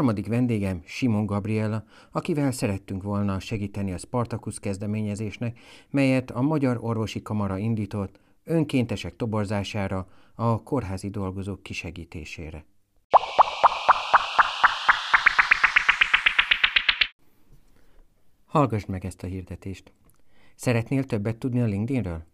harmadik 0.00 0.26
vendégem 0.26 0.82
Simon 0.84 1.26
Gabriella, 1.26 1.84
akivel 2.12 2.50
szerettünk 2.50 3.02
volna 3.02 3.38
segíteni 3.38 3.92
a 3.92 3.98
Spartacus 3.98 4.58
kezdeményezésnek, 4.58 5.58
melyet 5.90 6.30
a 6.30 6.40
Magyar 6.40 6.78
Orvosi 6.80 7.22
Kamara 7.22 7.58
indított 7.58 8.20
önkéntesek 8.44 9.16
toborzására, 9.16 10.06
a 10.34 10.62
kórházi 10.62 11.08
dolgozók 11.08 11.62
kisegítésére. 11.62 12.64
Hallgassd 18.46 18.88
meg 18.88 19.04
ezt 19.04 19.22
a 19.22 19.26
hirdetést. 19.26 19.92
Szeretnél 20.54 21.04
többet 21.04 21.36
tudni 21.36 21.60
a 21.60 21.64
LinkedInről? 21.66 22.24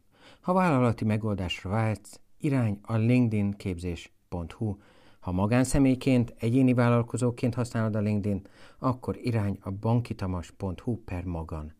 Ha 0.41 0.52
vállalati 0.52 1.05
megoldásra 1.05 1.70
vágysz, 1.70 2.20
irány 2.38 2.78
a 2.83 2.96
linkedin-képzés.hu. 2.96 4.77
Ha 5.27 5.33
magánszemélyként, 5.33 6.35
egyéni 6.39 6.75
vállalkozóként 6.75 7.55
használod 7.55 7.97
a 7.97 8.01
LinkedIn, 8.01 8.47
akkor 8.79 9.16
irány 9.16 9.59
a 9.61 9.71
bankitamas.hu 9.71 10.97
per 11.05 11.25
magan. 11.25 11.75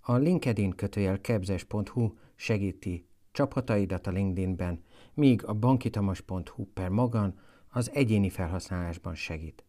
A 0.00 0.14
LinkedIn 0.14 0.70
kötőjel 0.70 1.20
kebzes.hu 1.20 2.12
segíti 2.34 3.06
csapataidat 3.32 4.06
a 4.06 4.10
LinkedInben, 4.10 4.82
míg 5.14 5.44
a 5.44 5.52
bankitamas.hu 5.52 6.64
per 6.74 6.88
magan 6.88 7.38
az 7.68 7.90
egyéni 7.94 8.30
felhasználásban 8.30 9.14
segít. 9.14 9.64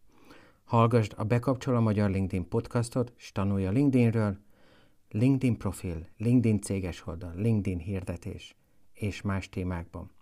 Hallgasd 0.64 1.14
a 1.18 1.24
Bekapcsol 1.24 1.76
a 1.76 1.80
Magyar 1.80 2.10
LinkedIn 2.10 2.48
podcastot, 2.48 3.14
és 3.18 3.32
tanulj 3.32 3.66
a 3.66 3.72
LinkedInről, 3.72 4.38
LinkedIn 5.10 5.58
profil, 5.58 6.08
LinkedIn 6.18 6.62
céges 6.62 7.08
oldal, 7.08 7.34
LinkedIn 7.36 7.80
hirdetés 7.80 8.56
és 8.94 9.22
más 9.22 9.50
témákban. 9.50 10.17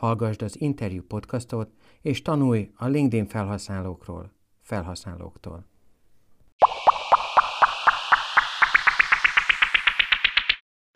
Hallgasd 0.00 0.42
az 0.42 0.60
interjú 0.60 1.02
podcastot, 1.02 1.70
és 2.00 2.22
tanulj 2.22 2.70
a 2.76 2.86
LinkedIn 2.86 3.26
felhasználókról, 3.26 4.32
felhasználóktól. 4.62 5.64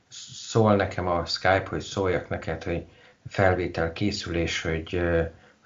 Szól 0.09 0.77
nekem 0.77 1.07
a 1.07 1.25
Skype, 1.25 1.67
hogy 1.69 1.81
szóljak 1.81 2.29
neked, 2.29 2.63
hogy 2.63 2.87
felvétel 3.27 3.93
készülés, 3.93 4.63
hogy 4.63 4.97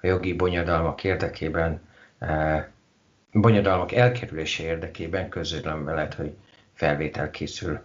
a 0.01 0.07
jogi 0.07 0.33
bonyodalmak 0.33 1.03
érdekében, 1.03 1.81
bonyodalmak 3.31 3.91
elkerülése 3.91 4.63
érdekében 4.63 5.29
közölöm 5.29 5.83
veled, 5.83 6.13
hogy 6.13 6.37
felvétel 6.73 7.29
készül. 7.29 7.81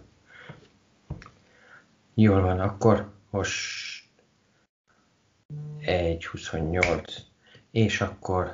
Jól 2.13 2.41
van, 2.41 2.59
akkor 2.59 3.11
most 3.29 3.94
1.28, 5.85 7.17
és 7.71 8.01
akkor 8.01 8.51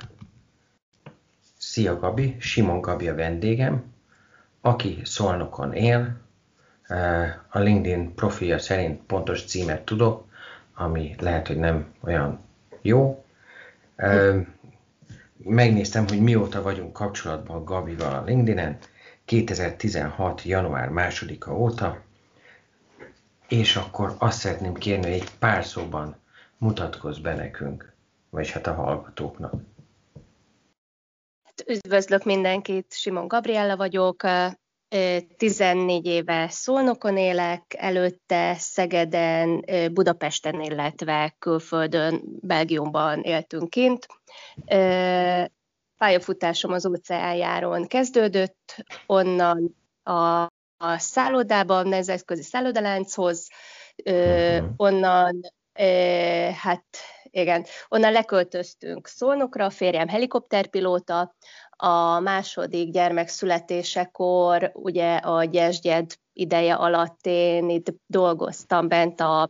Szia 1.58 2.00
Gabi, 2.00 2.36
Simon 2.40 2.82
Gabi 2.82 3.08
a 3.08 3.16
vendégem, 3.16 3.84
aki 4.62 5.00
Szolnokon 5.04 5.74
él, 5.74 6.18
a 7.50 7.60
LinkedIn 7.60 8.14
profilja 8.16 8.60
szerint 8.60 9.02
pontos 9.02 9.46
címet 9.46 9.82
tudok, 9.82 10.30
ami 10.74 11.16
lehet, 11.20 11.48
hogy 11.48 11.58
nem 11.58 11.94
olyan 12.00 12.40
jó. 12.82 13.26
Megnéztem, 15.38 16.08
hogy 16.08 16.22
mióta 16.22 16.62
vagyunk 16.62 16.94
kapcsolatban 16.94 17.64
Gabival 17.64 18.14
a 18.14 18.24
LinkedIn-en, 18.24 18.78
2016. 19.26 20.44
január 20.44 20.90
2-a 20.94 21.52
óta, 21.52 22.02
és 23.48 23.76
akkor 23.76 24.16
azt 24.18 24.40
szeretném 24.40 24.74
kérni, 24.74 25.04
hogy 25.04 25.14
egy 25.14 25.32
pár 25.40 25.66
szóban 25.66 26.21
mutatkozz 26.62 27.18
be 27.18 27.36
nekünk, 27.36 27.94
vagy 28.30 28.50
hát 28.50 28.68
a 28.68 28.74
hallgatóknak. 28.74 29.54
Hát 31.44 31.64
üdvözlök 31.68 32.24
mindenkit, 32.24 32.94
Simon 32.94 33.28
Gabriella 33.28 33.78
vagyok, 33.78 34.24
14 35.38 36.06
éve 36.06 36.48
Szolnokon 36.50 37.18
élek, 37.18 37.76
előtte 37.78 38.56
Szegeden, 38.58 39.66
Budapesten, 39.94 40.62
illetve 40.62 41.36
külföldön, 41.40 42.22
Belgiumban 42.42 43.22
éltünk 43.22 43.70
kint. 43.70 44.08
Pályafutásom 45.98 46.72
az 46.72 46.86
óceánjáron 46.86 47.88
kezdődött, 47.88 48.86
onnan 49.06 49.76
a, 50.04 50.42
a 50.78 50.98
szállodában, 50.98 51.88
nemzetközi 51.88 52.44
szállodalánchoz, 52.44 53.48
uh-huh. 54.06 54.70
onnan 54.78 55.42
hát 56.54 56.86
igen, 57.24 57.66
onnan 57.90 58.12
leköltöztünk 58.12 59.08
Szolnokra, 59.08 59.66
a 59.66 59.70
férjem 59.70 60.08
helikopterpilóta, 60.08 61.36
a 61.70 62.20
második 62.20 62.92
gyermek 62.92 63.28
születésekor, 63.28 64.72
ugye 64.74 65.16
a 65.16 65.44
gyesgyed 65.44 66.14
ideje 66.34 66.74
alatt 66.74 67.20
én 67.22 67.70
itt 67.70 67.94
dolgoztam 68.06 68.88
bent 68.88 69.20
a, 69.20 69.50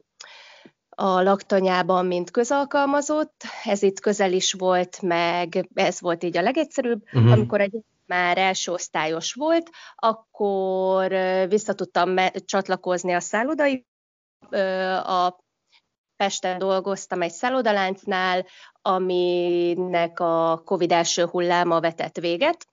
a 0.90 1.22
laktanyában, 1.22 2.06
mint 2.06 2.32
közalkalmazott. 2.32 3.44
Ez 3.64 3.82
itt 3.82 4.00
közel 4.00 4.34
is 4.34 4.54
volt, 4.54 5.02
meg 5.02 5.70
ez 5.74 6.02
volt 6.02 6.24
így 6.24 6.38
a 6.38 6.42
legegyszerűbb. 6.42 7.04
Uh-huh. 7.14 7.32
Amikor 7.32 7.62
egy 7.62 7.80
már 8.06 8.38
első 8.38 8.72
osztályos 8.72 9.34
volt, 9.34 9.70
akkor 9.96 11.12
vissza 11.48 11.74
tudtam 11.74 12.16
csatlakozni 12.46 13.14
a 13.14 13.20
szállodai 13.20 13.86
a 15.04 15.36
Pesten 16.22 16.58
dolgoztam 16.58 17.22
egy 17.22 17.32
szállodaláncnál, 17.32 18.46
aminek 18.82 20.20
a 20.20 20.62
Covid 20.66 20.92
első 20.92 21.26
hulláma 21.26 21.80
vetett 21.80 22.18
véget. 22.18 22.66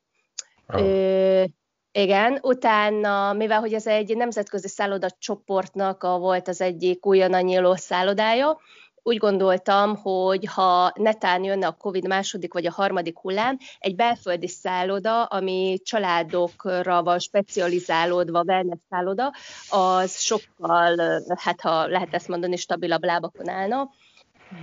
Oh. 0.66 0.80
Ö, 0.80 1.44
igen, 1.92 2.38
utána, 2.42 3.32
mivel 3.32 3.60
hogy 3.60 3.74
ez 3.74 3.86
egy 3.86 4.16
nemzetközi 4.16 4.68
szállodacsoportnak 4.68 6.02
a, 6.02 6.18
volt 6.18 6.48
az 6.48 6.60
egyik 6.60 7.06
újonnan 7.06 7.42
nyíló 7.42 7.74
szállodája, 7.74 8.60
úgy 9.08 9.16
gondoltam, 9.16 9.96
hogy 9.96 10.46
ha 10.46 10.92
netán 10.94 11.44
jönne 11.44 11.66
a 11.66 11.76
Covid 11.78 12.06
második 12.06 12.52
vagy 12.52 12.66
a 12.66 12.72
harmadik 12.72 13.18
hullám, 13.18 13.58
egy 13.78 13.94
belföldi 13.94 14.48
szálloda, 14.48 15.24
ami 15.24 15.78
családokra 15.84 17.02
van 17.02 17.18
specializálódva, 17.18 18.42
wellness 18.46 18.78
szálloda, 18.90 19.32
az 19.68 20.20
sokkal, 20.20 21.22
hát 21.36 21.60
ha 21.60 21.86
lehet 21.86 22.14
ezt 22.14 22.28
mondani, 22.28 22.56
stabilabb 22.56 23.04
lábakon 23.04 23.48
állna 23.48 23.90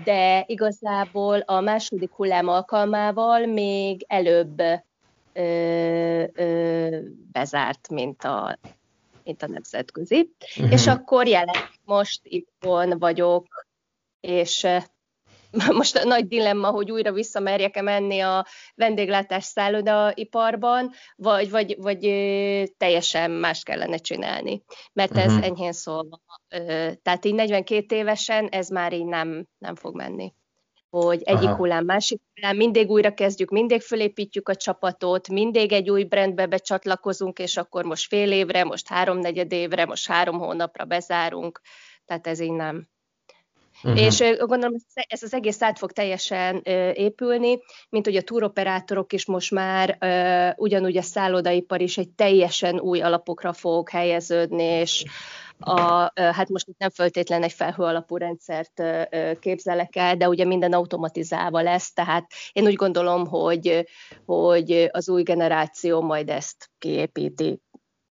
de 0.04 0.44
igazából 0.48 1.40
a 1.40 1.60
második 1.60 2.12
hullám 2.12 2.48
alkalmával 2.48 3.46
még 3.46 4.06
előbb 4.08 4.60
ö, 5.34 6.24
ö, 6.34 6.98
bezárt, 7.32 7.90
mint 7.90 8.24
a, 8.24 8.58
mint 9.24 9.44
a 9.44 9.48
nemzetközi. 9.48 10.32
Uh-huh. 10.58 10.74
És 10.74 10.88
akkor 10.88 11.28
jelen 11.28 11.56
most 11.84 12.20
itthon 12.24 13.00
vagyok 13.00 13.65
és 14.26 14.68
most 15.80 16.04
nagy 16.04 16.28
dilemma, 16.28 16.70
hogy 16.70 16.92
újra 16.92 17.12
visszamerjek-e 17.12 17.82
menni 17.82 18.20
a 18.20 18.46
vendéglátás 18.76 19.44
szállodaiparban, 19.44 20.92
vagy, 21.16 21.50
vagy, 21.50 21.76
vagy 21.78 22.00
teljesen 22.78 23.32
más 23.32 23.64
kellene 23.64 23.98
csinálni. 23.98 24.64
Mert 24.94 25.18
ez 25.18 25.32
uh-huh. 25.32 25.46
enyhén 25.46 25.74
szólva, 25.74 26.20
tehát 27.02 27.26
így 27.26 27.34
42 27.34 27.96
évesen 27.96 28.48
ez 28.48 28.70
már 28.70 28.94
így 28.94 29.06
nem, 29.06 29.48
nem 29.58 29.76
fog 29.76 29.96
menni 29.96 30.34
hogy 30.90 31.22
egyik 31.24 31.48
Aha. 31.48 31.56
hullám, 31.56 31.86
másik 31.86 32.22
hullám, 32.34 32.56
mindig 32.56 32.90
újra 32.90 33.14
kezdjük, 33.14 33.50
mindig 33.50 33.82
fölépítjük 33.82 34.50
a 34.50 34.56
csapatot, 34.56 35.28
mindig 35.28 35.72
egy 35.72 35.90
új 35.90 36.04
brandbe 36.04 36.46
becsatlakozunk, 36.46 37.40
és 37.40 37.58
akkor 37.58 37.86
most 37.86 38.08
fél 38.08 38.32
évre, 38.32 38.64
most 38.64 38.88
háromnegyed 38.88 39.52
évre, 39.52 39.86
most 39.86 40.08
három 40.08 40.40
hónapra 40.40 40.86
bezárunk, 40.86 41.62
tehát 42.06 42.28
ez 42.28 42.40
így 42.40 42.52
nem, 42.52 42.88
Uh-huh. 43.86 44.02
És 44.02 44.24
gondolom, 44.38 44.76
ez 44.94 45.24
az 45.24 45.34
egész 45.34 45.62
át 45.62 45.78
fog 45.78 45.92
teljesen 45.92 46.62
épülni, 46.94 47.60
mint 47.90 48.06
hogy 48.06 48.16
a 48.16 48.22
túroperátorok 48.22 49.14
is 49.14 49.26
most 49.26 49.52
már 49.52 49.98
ugyanúgy 50.58 50.98
a 50.98 51.02
szállodaipar 51.02 51.82
is 51.82 51.98
egy 51.98 52.10
teljesen 52.10 52.80
új 52.80 53.02
alapokra 53.02 53.54
fog 53.54 53.90
helyeződni, 53.90 54.64
és 54.64 55.06
a, 55.60 56.12
hát 56.16 56.50
most 56.50 56.68
itt 56.68 56.78
nem 56.78 56.90
föltétlen 56.90 57.44
egy 57.44 57.52
felhő 57.52 57.84
alapú 57.84 58.18
rendszert 58.18 58.84
képzelek 59.40 59.96
el, 59.96 60.18
de 60.18 60.28
ugye 60.28 60.46
minden 60.46 60.74
automatizálva 60.74 61.62
lesz, 61.62 61.94
tehát 61.94 62.26
én 62.52 62.66
úgy 62.66 62.76
gondolom, 62.76 63.28
hogy, 63.28 63.86
hogy 64.26 64.90
az 64.92 65.10
új 65.10 65.24
generáció 65.24 66.02
majd 66.02 66.30
ezt 66.30 66.70
kiépíti 66.78 67.62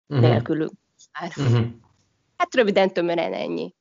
uh-huh. 0.07 0.30
nélkülünk 0.30 0.74
már. 1.19 1.31
Uh-huh. 1.38 1.68
Hát 2.38 2.56
röviden 2.56 2.94
tömören 2.94 3.33
ennyi. 3.33 3.74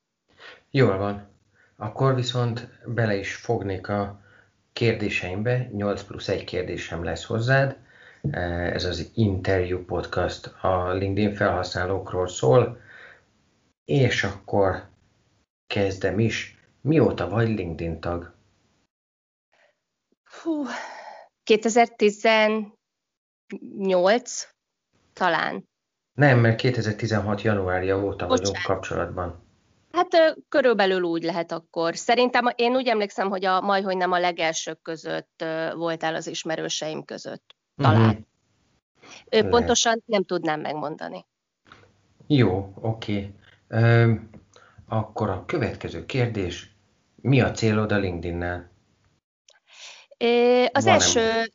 Jól 0.70 0.98
van. 0.98 1.36
Akkor 1.80 2.14
viszont 2.14 2.68
bele 2.86 3.16
is 3.16 3.34
fognék 3.34 3.88
a 3.88 4.20
kérdéseimbe, 4.72 5.68
8 5.72 6.02
plusz 6.02 6.28
egy 6.28 6.44
kérdésem 6.44 7.04
lesz 7.04 7.24
hozzád. 7.24 7.76
Ez 8.72 8.84
az 8.84 9.10
interjú 9.14 9.84
podcast 9.84 10.46
a 10.46 10.92
LinkedIn 10.92 11.34
felhasználókról 11.34 12.28
szól, 12.28 12.80
és 13.84 14.24
akkor 14.24 14.88
kezdem 15.66 16.18
is. 16.18 16.58
Mióta 16.80 17.28
vagy 17.28 17.48
LinkedIn 17.48 18.00
tag? 18.00 18.34
Hú, 20.42 20.64
2010 21.42 22.28
8, 23.78 24.48
talán. 25.12 25.68
Nem, 26.12 26.38
mert 26.38 26.56
2016. 26.56 27.42
januárja 27.42 27.96
óta 27.96 28.26
Bocsánat. 28.26 28.38
vagyunk 28.38 28.64
kapcsolatban. 28.64 29.46
Hát 29.92 30.36
körülbelül 30.48 31.02
úgy 31.02 31.22
lehet 31.22 31.52
akkor. 31.52 31.96
Szerintem 31.96 32.52
én 32.54 32.74
úgy 32.74 32.88
emlékszem, 32.88 33.28
hogy 33.28 33.44
a 33.44 33.60
majd, 33.60 33.84
hogy 33.84 33.96
nem 33.96 34.12
a 34.12 34.18
legelsők 34.18 34.82
között 34.82 35.44
voltál 35.74 36.14
az 36.14 36.26
ismerőseim 36.26 37.04
között. 37.04 37.56
Talán. 37.76 38.26
Uh-huh. 39.30 39.48
Pontosan 39.50 40.02
nem 40.06 40.24
tudnám 40.24 40.60
megmondani. 40.60 41.26
Jó, 42.26 42.72
oké. 42.80 43.34
Okay. 43.68 44.20
Akkor 44.88 45.30
a 45.30 45.44
következő 45.46 46.06
kérdés. 46.06 46.70
Mi 47.16 47.40
a 47.40 47.50
célod 47.50 47.92
a 47.92 47.98
LinkedIn-nel? 47.98 48.70
Az 50.72 50.86
első, 50.86 51.52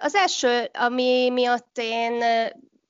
az 0.00 0.14
első, 0.14 0.68
ami 0.72 1.30
miatt 1.30 1.78
én 1.78 2.22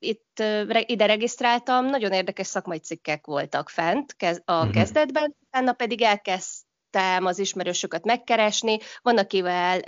itt 0.03 0.43
ide 0.87 1.07
regisztráltam, 1.07 1.87
nagyon 1.87 2.13
érdekes 2.13 2.47
szakmai 2.47 2.79
cikkek 2.79 3.27
voltak 3.27 3.69
fent 3.69 4.17
a 4.45 4.53
uh-huh. 4.53 4.71
kezdetben, 4.71 5.35
utána 5.47 5.73
pedig 5.73 6.03
elkezdtem 6.03 7.25
az 7.25 7.39
ismerősöket 7.39 8.05
megkeresni, 8.05 8.79
van, 9.03 9.19
akivel 9.19 9.79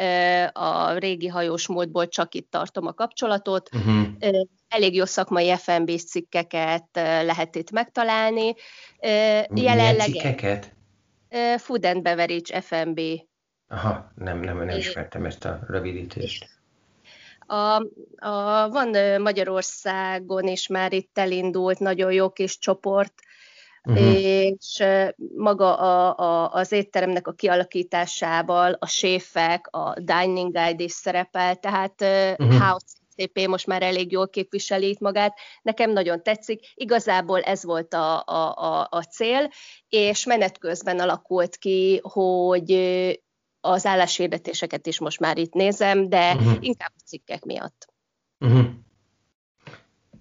a 0.52 0.98
régi 0.98 1.28
hajós 1.28 1.66
módból 1.66 2.08
csak 2.08 2.34
itt 2.34 2.50
tartom 2.50 2.86
a 2.86 2.92
kapcsolatot, 2.92 3.68
uh-huh. 3.74 4.06
elég 4.68 4.94
jó 4.94 5.04
szakmai 5.04 5.56
FNB 5.56 5.90
cikkeket 5.90 6.88
lehet 6.92 7.54
itt 7.54 7.70
megtalálni. 7.70 8.54
Jelenleg 9.54 10.06
cikkeket? 10.06 10.72
Food 11.56 11.84
and 11.84 12.02
Beverage 12.02 12.60
FNB. 12.60 13.00
Aha, 13.68 14.12
nem, 14.14 14.40
nem, 14.40 14.64
nem 14.64 14.76
ismertem 14.76 15.24
ezt 15.24 15.44
a 15.44 15.60
rövidítést. 15.68 16.48
A, 17.46 17.82
a, 18.28 18.68
van 18.68 19.20
Magyarországon 19.20 20.46
is 20.46 20.66
már 20.66 20.92
itt 20.92 21.18
elindult 21.18 21.78
nagyon 21.78 22.12
jó 22.12 22.30
kis 22.30 22.58
csoport, 22.58 23.12
uh-huh. 23.82 24.22
és 24.22 24.82
maga 25.36 25.76
a, 25.76 26.18
a, 26.18 26.52
az 26.52 26.72
étteremnek 26.72 27.26
a 27.26 27.32
kialakításával 27.32 28.76
a 28.78 28.86
séfek, 28.86 29.66
a 29.70 29.94
Dining 30.00 30.52
Guide 30.52 30.84
is 30.84 30.92
szerepel, 30.92 31.56
tehát 31.56 32.00
uh-huh. 32.38 32.58
House 32.58 32.86
CP 33.16 33.46
most 33.46 33.66
már 33.66 33.82
elég 33.82 34.12
jól 34.12 34.28
képviseli 34.28 34.88
itt 34.88 34.98
magát. 34.98 35.38
Nekem 35.62 35.90
nagyon 35.90 36.22
tetszik. 36.22 36.72
Igazából 36.74 37.40
ez 37.40 37.64
volt 37.64 37.94
a, 37.94 38.22
a, 38.26 38.54
a, 38.56 38.86
a 38.90 39.02
cél, 39.02 39.50
és 39.88 40.24
menet 40.24 40.58
közben 40.58 40.98
alakult 40.98 41.56
ki, 41.56 42.00
hogy 42.02 42.70
az 43.64 43.86
álláshirdetéseket 43.86 44.86
is 44.86 44.98
most 44.98 45.20
már 45.20 45.38
itt 45.38 45.52
nézem, 45.52 46.08
de 46.08 46.34
uh-huh. 46.34 46.56
inkább 46.60 46.92
a 46.96 47.02
cikkek 47.04 47.44
miatt. 47.44 47.86
Uh-huh. 48.40 48.64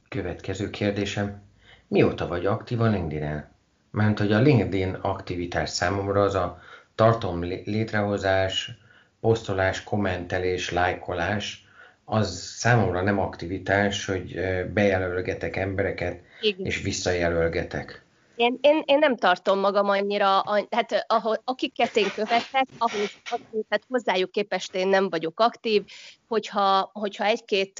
Következő 0.09 0.69
kérdésem. 0.69 1.41
Mióta 1.87 2.27
vagy 2.27 2.45
aktív 2.45 2.81
a 2.81 2.87
LinkedIn-en? 2.87 3.51
Mert 3.91 4.19
hogy 4.19 4.31
a 4.31 4.39
LinkedIn 4.39 4.93
aktivitás 4.93 5.69
számomra 5.69 6.21
az 6.21 6.35
a 6.35 6.61
tartom 6.95 7.43
létrehozás, 7.43 8.71
posztolás, 9.19 9.83
kommentelés, 9.83 10.71
lájkolás, 10.71 11.67
az 12.05 12.39
számomra 12.39 13.01
nem 13.01 13.19
aktivitás, 13.19 14.05
hogy 14.05 14.39
bejelölgetek 14.73 15.55
embereket, 15.55 16.21
Igen. 16.41 16.65
és 16.65 16.81
visszajelölgetek. 16.81 18.02
Én, 18.35 18.57
én, 18.61 18.83
én 18.85 18.97
nem 18.97 19.15
tartom 19.15 19.59
magam 19.59 19.89
annyira, 19.89 20.43
hát 20.71 21.05
ahol, 21.07 21.41
akiket 21.43 21.95
én 21.95 22.11
követek, 22.15 22.67
ahhoz, 22.77 23.11
tehát 23.49 23.85
hozzájuk 23.87 24.31
képest 24.31 24.75
én 24.75 24.87
nem 24.87 25.09
vagyok 25.09 25.39
aktív, 25.39 25.83
hogyha, 26.27 26.89
hogyha 26.93 27.25
egy-két, 27.25 27.73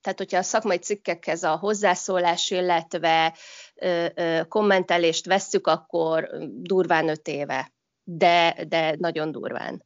tehát 0.00 0.18
hogyha 0.18 0.38
a 0.38 0.42
szakmai 0.42 0.78
cikkekhez 0.78 1.42
a 1.42 1.56
hozzászólás, 1.56 2.50
illetve 2.50 3.34
ö, 3.74 4.06
ö, 4.14 4.40
kommentelést 4.48 5.26
vesszük, 5.26 5.66
akkor 5.66 6.30
durván 6.48 7.08
öt 7.08 7.28
éve, 7.28 7.72
de, 8.04 8.64
de 8.68 8.94
nagyon 8.98 9.32
durván. 9.32 9.84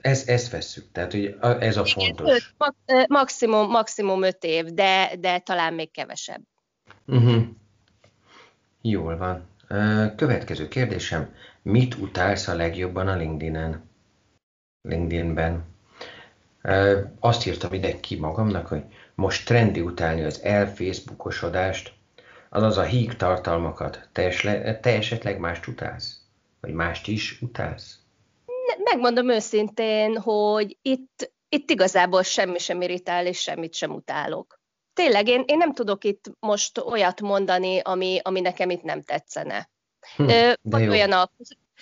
Ez, 0.00 0.28
ezt 0.28 0.50
vesszük, 0.50 0.92
tehát 0.92 1.12
hogy 1.12 1.36
ez 1.40 1.76
a 1.76 1.84
fontos. 1.84 2.54
Öt, 2.86 3.08
maximum, 3.08 3.70
maximum 3.70 4.22
öt 4.22 4.44
év, 4.44 4.64
de, 4.64 5.12
de 5.18 5.38
talán 5.38 5.74
még 5.74 5.90
kevesebb. 5.90 6.42
Uh-huh. 7.06 7.44
Jól 8.86 9.16
van. 9.16 9.48
Következő 10.16 10.68
kérdésem. 10.68 11.34
Mit 11.62 11.94
utálsz 11.94 12.48
a 12.48 12.54
legjobban 12.54 13.08
a 13.08 13.16
LinkedIn-en? 13.16 13.90
LinkedIn-ben. 14.82 15.64
Azt 17.20 17.46
írtam 17.46 17.72
ide 17.72 18.00
ki 18.00 18.16
magamnak, 18.16 18.66
hogy 18.66 18.82
most 19.14 19.46
trendi 19.46 19.80
utálni 19.80 20.22
az 20.22 20.42
elfacebookosodást, 20.42 21.92
azaz 22.48 22.78
a 22.78 22.82
híg 22.82 23.16
tartalmakat. 23.16 24.08
Te, 24.12 24.22
esle, 24.22 24.80
te 24.80 24.90
esetleg 24.90 25.38
mást 25.38 25.66
utálsz? 25.66 26.20
Vagy 26.60 26.72
mást 26.72 27.08
is 27.08 27.40
utálsz? 27.40 27.98
Megmondom 28.84 29.30
őszintén, 29.30 30.18
hogy 30.18 30.78
itt, 30.82 31.32
itt 31.48 31.70
igazából 31.70 32.22
semmi 32.22 32.58
sem 32.58 32.82
irritál, 32.82 33.26
és 33.26 33.40
semmit 33.40 33.74
sem 33.74 33.90
utálok 33.90 34.62
tényleg 34.94 35.28
én, 35.28 35.42
én 35.46 35.56
nem 35.56 35.72
tudok 35.72 36.04
itt 36.04 36.24
most 36.40 36.78
olyat 36.78 37.20
mondani, 37.20 37.80
ami, 37.80 38.20
ami 38.22 38.40
nekem 38.40 38.70
itt 38.70 38.82
nem 38.82 39.02
tetszene. 39.02 39.70
Hm, 40.16 40.30
vagy, 40.62 40.88
olyan 40.88 41.12
a, 41.12 41.30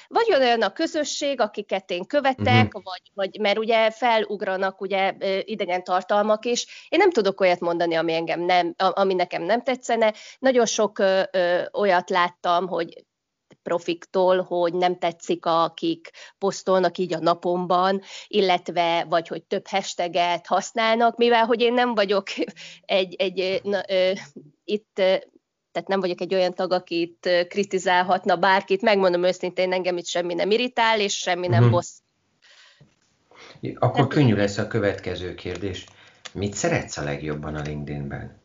vagy 0.08 0.34
olyan 0.34 0.62
a 0.62 0.72
közösség, 0.72 1.40
akiket 1.40 1.90
én 1.90 2.06
követek, 2.06 2.64
uh-huh. 2.64 2.82
vagy, 2.82 3.10
vagy 3.14 3.40
mert 3.40 3.58
ugye 3.58 3.90
felugranak 3.90 4.80
ugye 4.80 5.14
idegen 5.44 5.84
tartalmak 5.84 6.44
is. 6.44 6.86
Én 6.88 6.98
nem 6.98 7.10
tudok 7.10 7.40
olyat 7.40 7.60
mondani, 7.60 7.94
ami, 7.94 8.14
engem 8.14 8.40
nem, 8.40 8.74
ami 8.76 9.14
nekem 9.14 9.42
nem 9.42 9.62
tetszene. 9.62 10.14
Nagyon 10.38 10.66
sok 10.66 10.98
ö, 10.98 11.22
ö, 11.32 11.62
olyat 11.72 12.10
láttam, 12.10 12.68
hogy 12.68 13.04
profiktól, 13.62 14.42
hogy 14.42 14.74
nem 14.74 14.98
tetszik, 14.98 15.46
akik 15.46 16.10
posztolnak 16.38 16.98
így 16.98 17.14
a 17.14 17.18
napomban, 17.18 18.00
illetve 18.26 19.06
vagy 19.08 19.28
hogy 19.28 19.42
több 19.42 19.66
hashtaget 19.66 20.46
használnak, 20.46 21.16
mivel 21.16 21.44
hogy 21.44 21.60
én 21.60 21.72
nem 21.72 21.94
vagyok 21.94 22.26
egy, 22.84 23.14
egy 23.14 23.60
na, 23.64 23.82
ö, 23.88 24.12
itt 24.64 25.00
tehát 25.72 25.88
nem 25.88 26.00
vagyok 26.00 26.20
egy 26.20 26.34
olyan 26.34 26.54
tag, 26.54 26.72
akit 26.72 27.28
kritizálhatna 27.48 28.36
bárkit, 28.36 28.82
megmondom 28.82 29.24
őszintén, 29.24 29.72
engem 29.72 29.96
itt 29.96 30.06
semmi 30.06 30.34
nem 30.34 30.50
irritál, 30.50 31.00
és 31.00 31.18
semmi 31.18 31.46
nem 31.46 31.58
uh-huh. 31.58 31.70
bossz. 31.70 31.96
Akkor 33.74 33.98
nem 33.98 34.08
könnyű 34.08 34.34
lesz 34.34 34.58
a 34.58 34.66
következő 34.66 35.34
kérdés. 35.34 35.86
Mit 36.32 36.54
szeretsz 36.54 36.96
a 36.96 37.02
legjobban 37.02 37.54
a 37.54 37.62
LinkedIn-ben? 37.62 38.40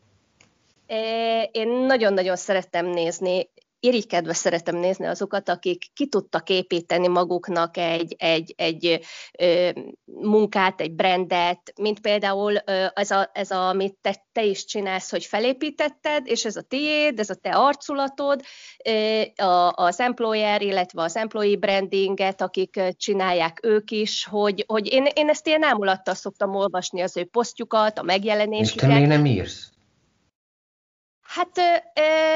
Én 1.52 1.68
nagyon-nagyon 1.68 2.36
szerettem 2.36 2.86
nézni 2.86 3.48
irigykedve 3.80 4.32
szeretem 4.32 4.76
nézni 4.76 5.06
azokat, 5.06 5.48
akik 5.48 5.84
ki 5.94 6.06
tudtak 6.06 6.48
építeni 6.48 7.08
maguknak 7.08 7.76
egy, 7.76 8.14
egy, 8.18 8.54
egy 8.56 9.00
ö, 9.38 9.70
munkát, 10.04 10.80
egy 10.80 10.92
brandet, 10.92 11.72
mint 11.80 12.00
például 12.00 12.54
ö, 12.66 12.86
ez, 12.94 13.10
a, 13.10 13.30
ez 13.32 13.50
a, 13.50 13.68
amit 13.68 13.96
te, 14.00 14.26
te 14.32 14.44
is 14.44 14.64
csinálsz, 14.64 15.10
hogy 15.10 15.24
felépítetted, 15.24 16.26
és 16.26 16.44
ez 16.44 16.56
a 16.56 16.62
tiéd, 16.62 17.18
ez 17.18 17.30
a 17.30 17.34
te 17.34 17.50
arculatod, 17.50 18.40
ö, 18.84 19.22
a, 19.42 19.72
az 19.74 20.00
employer, 20.00 20.62
illetve 20.62 21.02
az 21.02 21.16
employee 21.16 21.56
brandinget, 21.56 22.42
akik 22.42 22.80
csinálják 22.96 23.60
ők 23.62 23.90
is, 23.90 24.24
hogy, 24.24 24.64
hogy 24.66 24.92
én, 24.92 25.06
én 25.14 25.28
ezt 25.28 25.46
ilyen 25.46 25.62
ámulattal 25.62 26.14
szoktam 26.14 26.54
olvasni 26.54 27.00
az 27.00 27.16
ő 27.16 27.24
posztjukat, 27.24 27.98
a 27.98 28.02
megjelenésüket. 28.02 28.82
És 28.82 28.88
te 28.88 29.00
még 29.00 29.06
nem 29.06 29.24
írsz? 29.26 29.70
Hát 31.28 31.58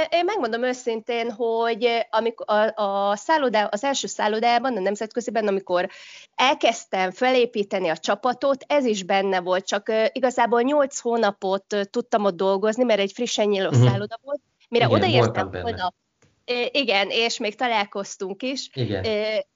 én 0.08 0.24
megmondom 0.24 0.62
őszintén, 0.62 1.30
hogy 1.30 2.06
amikor 2.10 2.46
a, 2.48 2.82
a 2.82 3.16
szállodá, 3.16 3.64
az 3.64 3.84
első 3.84 4.06
szállodában, 4.06 4.76
a 4.76 4.80
nemzetköziben, 4.80 5.46
amikor 5.46 5.88
elkezdtem 6.34 7.10
felépíteni 7.10 7.88
a 7.88 7.96
csapatot, 7.96 8.64
ez 8.66 8.84
is 8.84 9.02
benne 9.02 9.40
volt, 9.40 9.66
csak 9.66 9.92
igazából 10.12 10.62
8 10.62 10.98
hónapot 10.98 11.76
tudtam 11.90 12.24
ott 12.24 12.36
dolgozni, 12.36 12.84
mert 12.84 13.00
egy 13.00 13.12
frissen 13.12 13.46
nyíló 13.46 13.68
uh-huh. 13.68 13.88
szálloda 13.88 14.18
volt. 14.22 14.40
Mire 14.68 14.84
Igen, 14.84 14.96
odaértem 14.96 15.50
volna, 15.50 15.92
igen, 16.70 17.08
és 17.10 17.38
még 17.38 17.54
találkoztunk 17.54 18.42
is. 18.42 18.70
Igen 18.72 19.04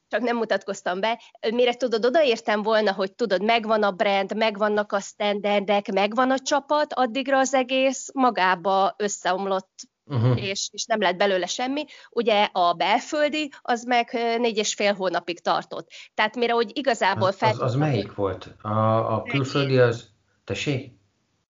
csak 0.08 0.20
nem 0.20 0.36
mutatkoztam 0.36 1.00
be. 1.00 1.20
Mire 1.50 1.74
tudod, 1.74 2.04
odaértem 2.04 2.62
volna, 2.62 2.92
hogy 2.92 3.12
tudod, 3.12 3.42
megvan 3.42 3.82
a 3.82 3.90
brand, 3.90 4.36
megvannak 4.36 4.92
a 4.92 5.00
standardek, 5.00 5.92
megvan 5.92 6.30
a 6.30 6.38
csapat, 6.38 6.92
addigra 6.92 7.38
az 7.38 7.54
egész 7.54 8.08
magába 8.12 8.94
összeomlott 8.98 9.70
uh-huh. 10.06 10.42
és, 10.42 10.68
és 10.72 10.84
nem 10.84 11.00
lett 11.00 11.16
belőle 11.16 11.46
semmi. 11.46 11.84
Ugye 12.10 12.48
a 12.52 12.72
belföldi, 12.72 13.52
az 13.62 13.84
meg 13.84 14.10
négy 14.38 14.56
és 14.56 14.74
fél 14.74 14.94
hónapig 14.94 15.40
tartott. 15.40 15.88
Tehát 16.14 16.36
mire, 16.36 16.52
hogy 16.52 16.70
igazából 16.74 17.32
fel... 17.32 17.50
Az, 17.50 17.60
az 17.60 17.74
melyik 17.74 18.14
volt? 18.14 18.54
A, 18.62 19.14
a 19.14 19.22
külföldi 19.22 19.78
az... 19.78 20.14
Tessék? 20.44 20.92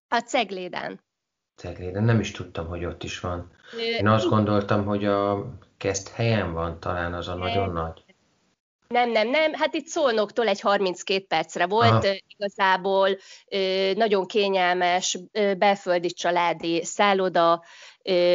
A 0.08 0.18
Cegléden. 0.18 1.00
Cegléden, 1.56 2.04
nem 2.04 2.20
is 2.20 2.30
tudtam, 2.30 2.66
hogy 2.66 2.84
ott 2.84 3.02
is 3.02 3.20
van. 3.20 3.50
Én 3.98 4.08
azt 4.08 4.28
gondoltam, 4.28 4.84
hogy 4.84 5.04
a 5.04 5.46
kezd 5.76 6.08
helyen 6.08 6.52
van, 6.52 6.80
talán 6.80 7.14
az 7.14 7.28
a 7.28 7.34
nagyon 7.34 7.72
nagy. 7.72 8.04
Nem, 8.88 9.10
nem, 9.10 9.28
nem. 9.28 9.52
Hát 9.52 9.74
itt 9.74 9.86
Szolnoktól 9.86 10.48
egy 10.48 10.60
32 10.60 11.24
percre 11.26 11.66
volt. 11.66 12.04
Aha. 12.04 12.14
Igazából 12.26 13.18
nagyon 13.94 14.26
kényelmes, 14.26 15.18
belföldi 15.58 16.08
családi 16.08 16.84
szálloda, 16.84 17.64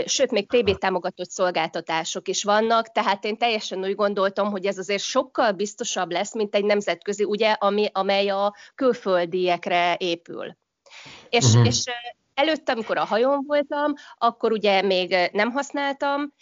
sőt, 0.05 0.31
még 0.31 0.47
TB 0.47 0.77
támogatott 0.77 1.29
szolgáltatások 1.29 2.27
is 2.27 2.43
vannak, 2.43 2.91
tehát 2.91 3.25
én 3.25 3.37
teljesen 3.37 3.83
úgy 3.83 3.95
gondoltam, 3.95 4.51
hogy 4.51 4.65
ez 4.65 4.77
azért 4.77 5.03
sokkal 5.03 5.51
biztosabb 5.51 6.11
lesz, 6.11 6.33
mint 6.33 6.55
egy 6.55 6.65
nemzetközi, 6.65 7.23
ugye, 7.23 7.51
ami, 7.51 7.89
amely 7.91 8.29
a 8.29 8.55
külföldiekre 8.75 9.95
épül. 9.99 10.57
És, 11.29 11.45
uh-huh. 11.45 11.65
és 11.65 11.83
előtte, 12.33 12.71
amikor 12.71 12.97
a 12.97 13.05
hajón 13.05 13.43
voltam, 13.47 13.93
akkor 14.17 14.51
ugye 14.51 14.81
még 14.81 15.29
nem 15.31 15.51
használtam 15.51 16.33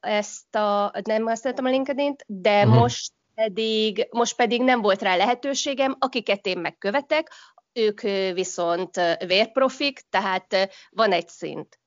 ezt 0.00 0.54
a, 0.54 0.92
nem 1.04 1.26
használtam 1.26 1.64
a 1.64 1.70
LinkedIn-t, 1.70 2.24
de 2.26 2.58
uh-huh. 2.62 2.78
most 2.78 3.12
pedig, 3.44 4.08
most 4.10 4.36
pedig 4.36 4.62
nem 4.62 4.80
volt 4.80 5.02
rá 5.02 5.16
lehetőségem, 5.16 5.96
akiket 5.98 6.46
én 6.46 6.58
megkövetek, 6.58 7.30
ők 7.72 8.00
viszont 8.34 9.00
vérprofik, 9.26 10.00
tehát 10.10 10.68
van 10.90 11.12
egy 11.12 11.28
szint. 11.28 11.80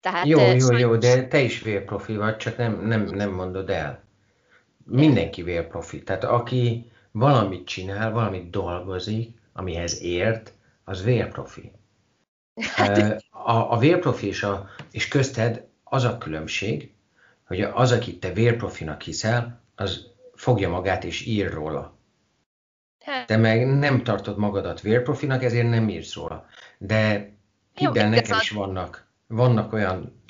Tehát, 0.00 0.26
jó, 0.26 0.40
jó, 0.40 0.76
jó, 0.76 0.96
de 0.96 1.26
te 1.26 1.40
is 1.40 1.62
vérprofi 1.62 2.16
vagy, 2.16 2.36
csak 2.36 2.56
nem, 2.56 2.86
nem, 2.86 3.04
nem 3.04 3.30
mondod 3.30 3.70
el. 3.70 4.04
Mindenki 4.84 5.42
vérprofi. 5.42 6.02
Tehát 6.02 6.24
aki 6.24 6.90
valamit 7.10 7.66
csinál, 7.66 8.12
valamit 8.12 8.50
dolgozik, 8.50 9.38
amihez 9.52 10.02
ért, 10.02 10.52
az 10.84 11.04
vérprofi. 11.04 11.72
Hát, 12.74 13.24
a, 13.30 13.72
a 13.72 13.78
vérprofi 13.78 14.26
és, 14.26 14.42
a, 14.42 14.68
és 14.90 15.08
közted 15.08 15.66
az 15.84 16.04
a 16.04 16.18
különbség, 16.18 16.92
hogy 17.46 17.60
az, 17.60 17.92
akit 17.92 18.20
te 18.20 18.32
vérprofinak 18.32 19.02
hiszel, 19.02 19.62
az 19.74 20.13
fogja 20.44 20.68
magát 20.68 21.04
és 21.04 21.26
ír 21.26 21.52
róla. 21.52 21.98
Hát. 23.00 23.26
Te 23.26 23.36
meg 23.36 23.66
nem 23.66 24.02
tartod 24.02 24.38
magadat 24.38 24.80
vérprofinak, 24.80 25.42
ezért 25.42 25.68
nem 25.68 25.88
írsz 25.88 26.14
róla. 26.14 26.46
De 26.78 27.30
hidd 27.74 27.98
el, 27.98 28.08
nekem 28.08 28.38
is 28.40 28.50
vannak, 28.50 29.06
vannak 29.26 29.72
olyan 29.72 30.22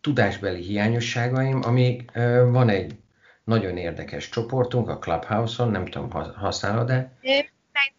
tudásbeli 0.00 0.62
hiányosságaim, 0.62 1.60
amik 1.62 2.10
van 2.50 2.68
egy 2.68 2.96
nagyon 3.44 3.76
érdekes 3.76 4.28
csoportunk 4.28 4.88
a 4.88 4.98
Clubhouse-on, 4.98 5.70
nem 5.70 5.86
tudom, 5.86 6.10
használod-e? 6.34 7.12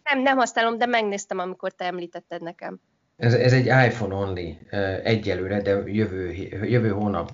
Nem, 0.04 0.22
nem 0.22 0.36
használom, 0.36 0.78
de 0.78 0.86
megnéztem, 0.86 1.38
amikor 1.38 1.72
te 1.72 1.84
említetted 1.84 2.42
nekem. 2.42 2.80
Ez, 3.16 3.34
ez 3.34 3.52
egy 3.52 3.66
iPhone 3.66 4.14
only 4.14 4.58
egyelőre, 5.02 5.60
de 5.60 5.70
jövő, 5.86 6.32
jövő 6.64 6.90
hónap, 6.90 7.30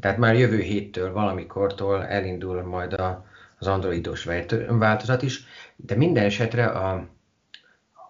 tehát 0.00 0.18
már 0.18 0.34
jövő 0.34 0.60
héttől, 0.60 1.12
valamikortól 1.12 2.06
elindul 2.06 2.62
majd 2.62 2.92
a, 2.92 3.26
az 3.58 3.66
androidos 3.66 4.28
változat 4.68 5.22
is, 5.22 5.44
de 5.76 5.96
minden 5.96 6.24
esetre 6.24 6.66
a, 6.66 7.08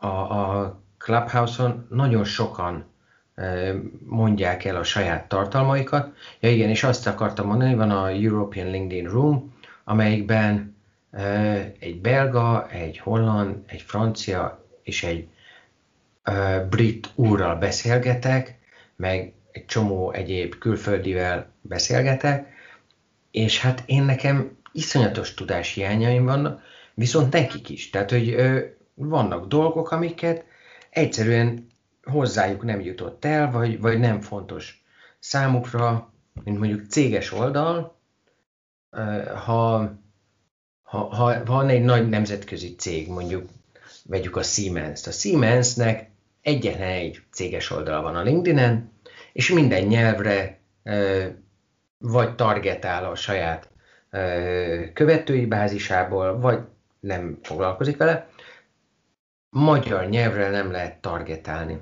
a, 0.00 0.06
a 0.06 0.80
Clubhouse-on 0.98 1.86
nagyon 1.90 2.24
sokan 2.24 2.84
mondják 4.04 4.64
el 4.64 4.76
a 4.76 4.82
saját 4.82 5.28
tartalmaikat. 5.28 6.14
Ja 6.40 6.50
igen, 6.50 6.68
és 6.68 6.82
azt 6.82 7.06
akartam 7.06 7.46
mondani, 7.46 7.74
van 7.74 7.90
a 7.90 8.10
European 8.10 8.70
LinkedIn 8.70 9.08
Room, 9.08 9.54
amelyikben 9.84 10.76
egy 11.78 12.00
belga, 12.00 12.68
egy 12.70 12.98
holland, 12.98 13.56
egy 13.66 13.82
francia 13.82 14.64
és 14.82 15.02
egy 15.02 15.28
brit 16.70 17.10
úrral 17.14 17.56
beszélgetek, 17.56 18.58
meg 18.96 19.32
egy 19.52 19.66
csomó 19.66 20.12
egyéb 20.12 20.58
külföldivel 20.58 21.50
beszélgetek, 21.60 22.54
és 23.30 23.60
hát 23.60 23.82
én 23.86 24.02
nekem 24.02 24.55
iszonyatos 24.76 25.35
tudás 25.35 25.73
hiányaim 25.73 26.25
vannak, 26.25 26.62
viszont 26.95 27.33
nekik 27.33 27.68
is. 27.68 27.90
Tehát, 27.90 28.11
hogy 28.11 28.28
ö, 28.28 28.61
vannak 28.95 29.47
dolgok, 29.47 29.90
amiket 29.90 30.45
egyszerűen 30.90 31.66
hozzájuk 32.02 32.62
nem 32.62 32.80
jutott 32.80 33.25
el, 33.25 33.50
vagy, 33.50 33.80
vagy 33.80 33.99
nem 33.99 34.21
fontos 34.21 34.85
számukra, 35.18 36.12
mint 36.45 36.59
mondjuk 36.59 36.88
céges 36.88 37.33
oldal, 37.33 37.99
ha, 39.45 39.92
ha, 40.83 40.99
ha 40.99 41.45
van 41.45 41.68
egy 41.68 41.83
nagy 41.83 42.09
nemzetközi 42.09 42.75
cég, 42.75 43.09
mondjuk 43.09 43.49
vegyük 44.04 44.37
a 44.37 44.42
Siemens-t. 44.42 45.06
A 45.06 45.11
Siemensnek 45.11 46.11
egyetlen 46.42 46.88
egy 46.88 47.23
céges 47.30 47.71
oldala 47.71 48.02
van 48.02 48.16
a 48.16 48.23
LinkedIn-en, 48.23 48.92
és 49.33 49.50
minden 49.50 49.83
nyelvre 49.83 50.59
vagy 51.99 52.35
targetál 52.35 53.04
a 53.04 53.14
saját 53.14 53.68
követői 54.92 55.46
bázisából, 55.46 56.40
vagy 56.40 56.58
nem 57.00 57.38
foglalkozik 57.42 57.96
vele, 57.96 58.28
magyar 59.50 60.08
nyelvre 60.08 60.50
nem 60.50 60.70
lehet 60.70 61.00
targetálni. 61.00 61.80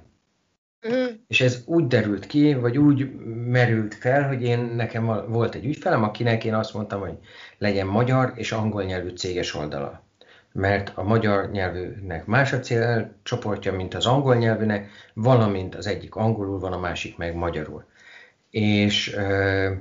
Mm. 0.88 1.04
És 1.26 1.40
ez 1.40 1.62
úgy 1.66 1.86
derült 1.86 2.26
ki, 2.26 2.54
vagy 2.54 2.78
úgy 2.78 3.14
merült 3.46 3.94
fel, 3.94 4.26
hogy 4.28 4.42
én 4.42 4.58
nekem 4.58 5.06
volt 5.28 5.54
egy 5.54 5.64
ügyfelem, 5.64 6.02
akinek 6.02 6.44
én 6.44 6.54
azt 6.54 6.74
mondtam, 6.74 7.00
hogy 7.00 7.18
legyen 7.58 7.86
magyar 7.86 8.32
és 8.34 8.52
angol 8.52 8.82
nyelvű 8.82 9.08
céges 9.08 9.54
oldala. 9.54 10.02
Mert 10.52 10.92
a 10.94 11.02
magyar 11.02 11.50
nyelvűnek 11.50 12.26
más 12.26 12.52
a 12.52 12.60
célcsoportja, 12.60 13.72
mint 13.72 13.94
az 13.94 14.06
angol 14.06 14.34
nyelvűnek, 14.34 14.90
valamint 15.14 15.74
az 15.74 15.86
egyik 15.86 16.14
angolul 16.14 16.58
van, 16.58 16.72
a 16.72 16.78
másik 16.78 17.16
meg 17.16 17.34
magyarul. 17.34 17.84
És 18.50 19.12
e, 19.12 19.78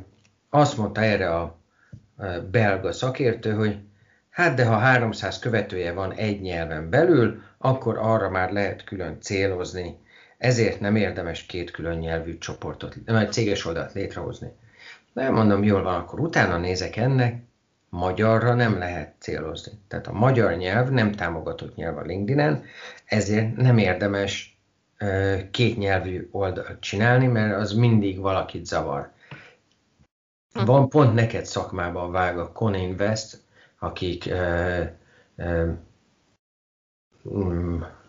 azt 0.49 0.77
mondta 0.77 1.01
erre 1.01 1.35
a 1.35 1.62
belga 2.51 2.91
szakértő, 2.91 3.53
hogy 3.53 3.77
hát 4.29 4.55
de 4.55 4.65
ha 4.65 4.77
300 4.77 5.39
követője 5.39 5.93
van 5.93 6.13
egy 6.13 6.41
nyelven 6.41 6.89
belül, 6.89 7.41
akkor 7.57 7.97
arra 7.97 8.29
már 8.29 8.51
lehet 8.51 8.83
külön 8.83 9.17
célozni, 9.21 9.97
ezért 10.37 10.79
nem 10.79 10.95
érdemes 10.95 11.45
két 11.45 11.71
külön 11.71 11.97
nyelvű 11.97 12.37
csoportot, 12.37 12.97
egy 13.05 13.31
céges 13.31 13.65
oldalt 13.65 13.93
létrehozni. 13.93 14.51
Nem 15.13 15.33
mondom, 15.33 15.63
jól 15.63 15.83
van, 15.83 15.95
akkor 15.95 16.19
utána 16.19 16.57
nézek 16.57 16.95
ennek, 16.95 17.43
magyarra 17.89 18.53
nem 18.53 18.77
lehet 18.77 19.13
célozni. 19.19 19.71
Tehát 19.87 20.07
a 20.07 20.13
magyar 20.13 20.55
nyelv 20.55 20.89
nem 20.89 21.11
támogatott 21.11 21.75
nyelv 21.75 21.97
a 21.97 22.01
LinkedIn-en, 22.01 22.63
ezért 23.05 23.55
nem 23.55 23.77
érdemes 23.77 24.57
két 25.51 25.77
nyelvű 25.77 26.27
oldalt 26.31 26.79
csinálni, 26.79 27.27
mert 27.27 27.55
az 27.55 27.73
mindig 27.73 28.19
valakit 28.19 28.65
zavar. 28.65 29.11
Van 30.53 30.89
pont 30.89 31.13
neked 31.13 31.45
szakmában 31.45 32.11
vág 32.11 32.37
a 32.39 32.51
Coninvest, 32.51 33.41
akik 33.79 34.27
e, 34.27 34.37
e, 35.35 35.77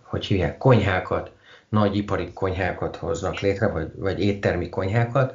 hogy 0.03 0.27
hívják, 0.27 0.59
konyhákat, 0.59 1.33
nagy 1.69 1.97
ipari 1.97 2.33
konyhákat 2.33 2.97
hoznak 2.97 3.41
létre, 3.41 3.69
vagy, 3.69 3.91
vagy 3.97 4.21
éttermi 4.21 4.69
konyhákat, 4.69 5.35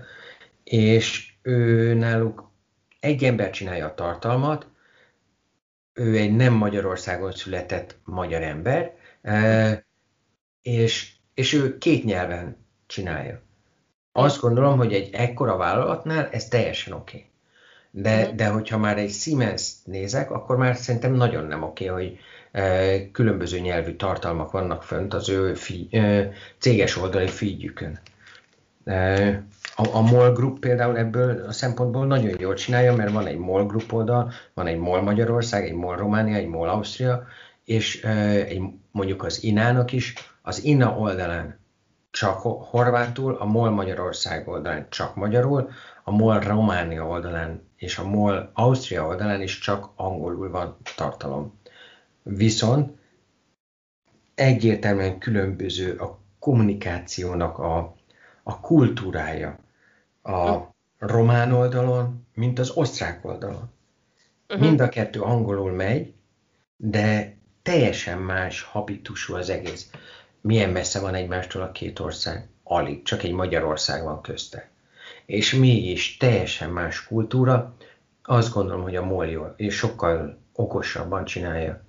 és 0.63 1.33
ő 1.41 1.93
náluk 1.93 2.51
egy 2.99 3.23
ember 3.23 3.49
csinálja 3.49 3.85
a 3.85 3.93
tartalmat, 3.93 4.67
ő 5.93 6.17
egy 6.17 6.35
nem 6.35 6.53
Magyarországon 6.53 7.31
született 7.31 7.97
magyar 8.03 8.41
ember, 8.41 8.95
és, 10.61 11.13
és 11.33 11.53
ő 11.53 11.77
két 11.77 12.03
nyelven 12.03 12.65
csinálja. 12.85 13.41
Azt 14.11 14.41
gondolom, 14.41 14.77
hogy 14.77 14.93
egy 14.93 15.09
ekkora 15.13 15.57
vállalatnál 15.57 16.29
ez 16.31 16.47
teljesen 16.47 16.93
oké. 16.93 17.17
Okay. 17.17 17.27
De, 17.91 18.21
uh-huh. 18.21 18.35
de 18.35 18.47
hogyha 18.47 18.77
már 18.77 18.97
egy 18.97 19.11
Siemens 19.11 19.71
nézek, 19.85 20.31
akkor 20.31 20.57
már 20.57 20.75
szerintem 20.75 21.13
nagyon 21.13 21.45
nem 21.45 21.63
oké, 21.63 21.89
okay, 21.89 22.03
hogy 22.03 22.17
e, 22.51 23.11
különböző 23.11 23.59
nyelvű 23.59 23.95
tartalmak 23.95 24.51
vannak 24.51 24.83
fönt 24.83 25.13
az 25.13 25.29
ő 25.29 25.53
fi, 25.53 25.87
e, 25.91 26.31
céges 26.57 26.97
oldali 26.97 27.27
feedjükön. 27.27 27.99
E, 28.83 29.43
a, 29.75 29.95
a 29.95 30.01
MOL 30.01 30.33
Group 30.33 30.59
például 30.59 30.97
ebből 30.97 31.45
a 31.47 31.51
szempontból 31.51 32.05
nagyon 32.05 32.39
jól 32.39 32.53
csinálja, 32.53 32.95
mert 32.95 33.11
van 33.11 33.27
egy 33.27 33.37
MOL 33.37 33.65
Group 33.65 33.93
oldal, 33.93 34.31
van 34.53 34.67
egy 34.67 34.77
MOL 34.77 35.01
Magyarország, 35.01 35.65
egy 35.65 35.73
MOL 35.73 35.95
Románia, 35.95 36.35
egy 36.35 36.47
MOL 36.47 36.69
Ausztria, 36.69 37.27
és 37.65 38.03
e, 38.03 38.09
egy, 38.29 38.61
mondjuk 38.91 39.23
az 39.23 39.43
INA-nak 39.43 39.91
is, 39.91 40.13
az 40.41 40.63
INA 40.63 40.97
oldalán 40.97 41.59
csak 42.11 42.39
horvátul, 42.41 43.35
a 43.35 43.45
MOL 43.45 43.69
Magyarország 43.69 44.47
oldalán 44.47 44.87
csak 44.89 45.15
magyarul, 45.15 45.69
a 46.03 46.11
MOL 46.11 46.39
Románia 46.39 47.07
oldalán 47.07 47.67
és 47.75 47.97
a 47.97 48.07
MOL 48.07 48.51
Ausztria 48.53 49.05
oldalán 49.05 49.41
is 49.41 49.59
csak 49.59 49.89
angolul 49.95 50.49
van 50.49 50.77
tartalom. 50.95 51.59
Viszont 52.23 52.97
egyértelműen 54.35 55.17
különböző 55.17 55.95
a 55.95 56.19
kommunikációnak 56.39 57.57
a, 57.57 57.95
a 58.43 58.59
kultúrája 58.59 59.59
a 60.23 60.57
román 60.97 61.53
oldalon, 61.53 62.27
mint 62.33 62.59
az 62.59 62.69
osztrák 62.69 63.25
oldalon. 63.25 63.71
Uh-huh. 64.49 64.65
Mind 64.65 64.79
a 64.79 64.89
kettő 64.89 65.21
angolul 65.21 65.71
megy, 65.71 66.13
de 66.75 67.37
teljesen 67.61 68.17
más 68.17 68.61
habitusú 68.61 69.35
az 69.35 69.49
egész 69.49 69.89
milyen 70.41 70.69
messze 70.69 70.99
van 70.99 71.15
egymástól 71.15 71.61
a 71.61 71.71
két 71.71 71.99
ország? 71.99 72.47
Alig, 72.63 73.03
csak 73.03 73.23
egy 73.23 73.31
Magyarország 73.31 74.03
van 74.03 74.21
közte. 74.21 74.69
És 75.25 75.53
mégis 75.53 76.17
teljesen 76.17 76.69
más 76.69 77.07
kultúra, 77.07 77.75
azt 78.23 78.53
gondolom, 78.53 78.81
hogy 78.81 78.95
a 78.95 79.05
MOL 79.05 79.27
jól, 79.27 79.53
és 79.57 79.75
sokkal 79.75 80.37
okosabban 80.53 81.25
csinálja. 81.25 81.81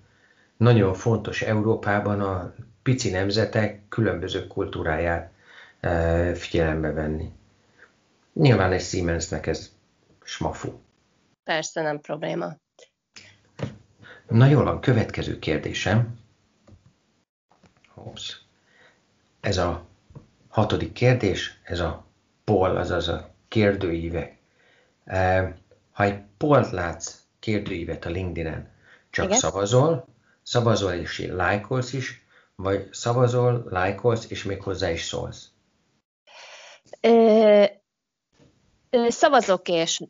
Nagyon 0.56 0.94
fontos 0.94 1.42
Európában 1.42 2.20
a 2.20 2.54
pici 2.82 3.10
nemzetek 3.10 3.80
különböző 3.88 4.46
kultúráját 4.46 5.32
e, 5.80 6.34
figyelembe 6.34 6.92
venni. 6.92 7.32
Nyilván 8.32 8.72
egy 8.72 8.82
Siemensnek 8.82 9.46
ez 9.46 9.72
smafu. 10.22 10.72
Persze, 11.44 11.82
nem 11.82 12.00
probléma. 12.00 12.56
Na 14.28 14.46
jól 14.46 14.64
van, 14.64 14.80
következő 14.80 15.38
kérdésem. 15.38 16.19
Hopsz. 18.02 18.40
Ez 19.40 19.56
a 19.56 19.84
hatodik 20.48 20.92
kérdés, 20.92 21.60
ez 21.62 21.80
a 21.80 22.04
poll, 22.44 22.76
azaz 22.76 23.08
a 23.08 23.30
kérdőívek. 23.48 24.36
Ha 25.92 26.04
egy 26.04 26.20
pollt 26.36 26.70
látsz, 26.70 27.18
kérdőívet 27.38 28.04
a 28.04 28.10
LinkedIn-en, 28.10 28.68
csak 29.10 29.24
Igen? 29.24 29.38
szavazol, 29.38 30.06
szavazol 30.42 30.92
és 30.92 31.26
lájkolsz 31.32 31.92
is, 31.92 32.24
vagy 32.54 32.88
szavazol, 32.92 33.66
lájkolsz, 33.68 34.30
és 34.30 34.44
még 34.44 34.62
hozzá 34.62 34.90
is 34.90 35.04
szólsz? 35.04 35.48
Szavazok 39.08 39.68
és 39.68 40.00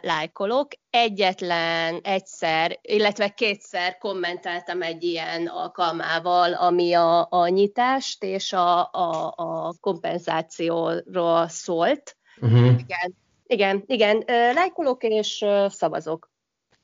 lájkolok. 0.00 0.68
Egyetlen 0.90 2.00
egyszer, 2.02 2.78
illetve 2.82 3.28
kétszer 3.28 3.98
kommenteltem 3.98 4.82
egy 4.82 5.02
ilyen 5.02 5.46
alkalmával, 5.46 6.52
ami 6.52 6.92
a, 6.92 7.26
a 7.30 7.48
nyitást 7.48 8.24
és 8.24 8.52
a, 8.52 8.90
a, 8.92 9.32
a 9.36 9.74
kompenzációról 9.80 11.48
szólt. 11.48 12.16
Uh-huh. 12.40 12.66
Igen, 12.66 13.16
igen, 13.46 13.82
igen. 13.86 14.24
Lájkolok 14.54 15.02
és 15.02 15.44
szavazok. 15.68 16.30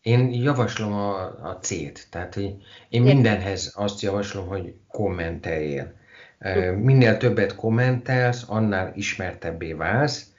Én 0.00 0.32
javaslom 0.32 0.92
a, 0.92 1.24
a 1.24 1.58
C-t, 1.60 2.06
tehát 2.10 2.34
hogy 2.34 2.54
én 2.88 3.02
mindenhez 3.02 3.72
azt 3.76 4.00
javaslom, 4.00 4.46
hogy 4.46 4.74
kommenteljél. 4.88 5.92
Minél 6.76 7.16
többet 7.16 7.54
kommentelsz, 7.54 8.44
annál 8.48 8.92
ismertebbé 8.94 9.72
válsz, 9.72 10.32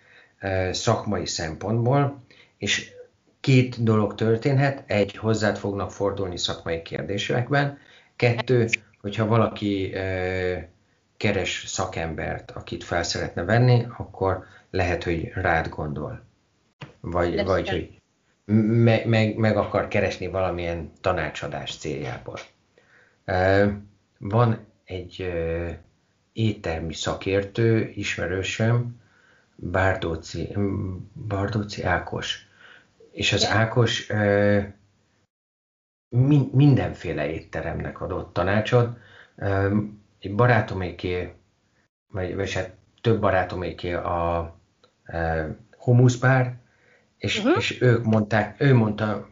szakmai 0.72 1.26
szempontból, 1.26 2.24
és 2.58 2.92
két 3.40 3.84
dolog 3.84 4.16
történhet, 4.16 4.84
egy, 4.86 5.16
hozzád 5.16 5.58
fognak 5.58 5.92
fordulni 5.92 6.38
szakmai 6.38 6.82
kérdésekben, 6.82 7.78
kettő, 8.16 8.68
hogyha 9.02 9.26
valaki 9.26 9.94
keres 11.18 11.64
szakembert, 11.68 12.52
akit 12.52 12.84
fel 12.84 13.04
szeretne 13.04 13.44
venni, 13.44 13.86
akkor 13.98 14.44
lehet, 14.70 15.04
hogy 15.04 15.32
rád 15.34 15.68
gondol. 15.68 16.22
Vagy, 17.00 17.44
vagy 17.44 17.70
hogy 17.70 18.02
meg, 18.56 19.08
meg, 19.08 19.36
meg 19.36 19.58
akar 19.58 19.88
keresni 19.88 20.28
valamilyen 20.28 20.92
tanácsadás 21.02 21.78
céljából. 21.78 22.40
Van 24.18 24.66
egy 24.86 25.34
éttermi 26.34 26.94
szakértő, 26.94 27.92
ismerősöm, 27.96 29.04
Bárdóci, 29.56 30.56
Bárdóci 31.14 31.84
Ákos. 31.84 32.48
És 33.12 33.34
az 33.34 33.46
Ákos 33.46 34.12
mindenféle 36.52 37.30
étteremnek 37.30 38.02
adott 38.02 38.34
tanácsot. 38.34 38.98
Egy 40.20 40.36
barátoméké, 40.36 41.34
vagy, 42.08 42.36
vagy 42.36 42.54
hát 42.54 42.76
több 43.02 43.20
barátoméké 43.20 43.94
a 43.94 44.56
humuszbár, 45.78 46.56
és, 47.18 47.38
uh-huh. 47.38 47.58
és 47.58 47.82
ők 47.82 48.04
mondták, 48.04 48.62
ő 48.62 48.74
mondta, 48.74 49.30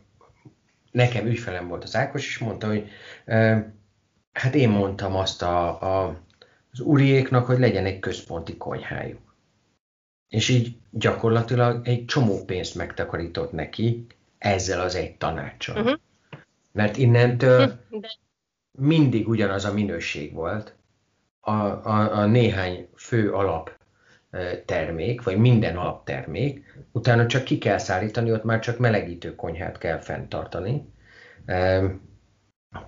nekem 0.91 1.25
ügyfelem 1.25 1.67
volt 1.67 1.83
az 1.83 1.95
Ákos, 1.95 2.27
és 2.27 2.38
mondta, 2.38 2.67
hogy 2.67 2.89
hát 4.33 4.55
én 4.55 4.69
mondtam 4.69 5.15
azt 5.15 5.41
a, 5.41 5.81
a, 5.81 6.19
az 6.71 6.79
uriéknak, 6.79 7.45
hogy 7.45 7.59
legyen 7.59 7.86
egy 7.86 7.99
központi 7.99 8.57
konyhájuk. 8.57 9.33
És 10.34 10.50
így 10.50 10.76
gyakorlatilag 10.89 11.88
egy 11.88 12.06
csomó 12.06 12.46
pénzt 12.46 12.76
megtakarított 12.76 13.52
neki 13.52 14.06
ezzel 14.38 14.82
az 14.82 14.96
egy 14.96 15.17
tanácssal. 15.17 15.78
Uh-huh. 15.82 16.00
Mert 16.72 16.98
innentől 16.98 17.65
De... 17.89 18.10
mindig 18.72 19.28
ugyanaz 19.28 19.65
a 19.65 19.74
minőség 19.74 20.34
volt. 20.34 20.76
A, 21.39 21.52
a, 21.52 22.17
a 22.17 22.26
néhány 22.26 22.88
fő 22.96 23.32
alap 23.32 23.78
termék, 24.65 25.24
vagy 25.24 25.38
minden 25.38 25.78
alaptermék, 25.78 26.78
utána 26.91 27.26
csak 27.26 27.43
ki 27.43 27.58
kell 27.58 27.78
szállítani, 27.78 28.32
ott 28.32 28.43
már 28.43 28.60
csak 28.60 28.78
melegítő 28.78 29.36
konyhát 29.36 29.78
kell 29.78 30.00
fenntartani, 30.00 30.93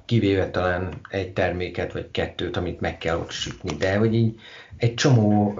kivéve 0.05 0.49
talán 0.49 0.93
egy 1.09 1.33
terméket, 1.33 1.93
vagy 1.93 2.11
kettőt, 2.11 2.57
amit 2.57 2.79
meg 2.79 2.97
kell 2.97 3.17
ott 3.17 3.31
sütni, 3.31 3.75
de 3.75 3.97
hogy 3.97 4.13
így 4.13 4.39
egy 4.77 4.93
csomó 4.93 5.59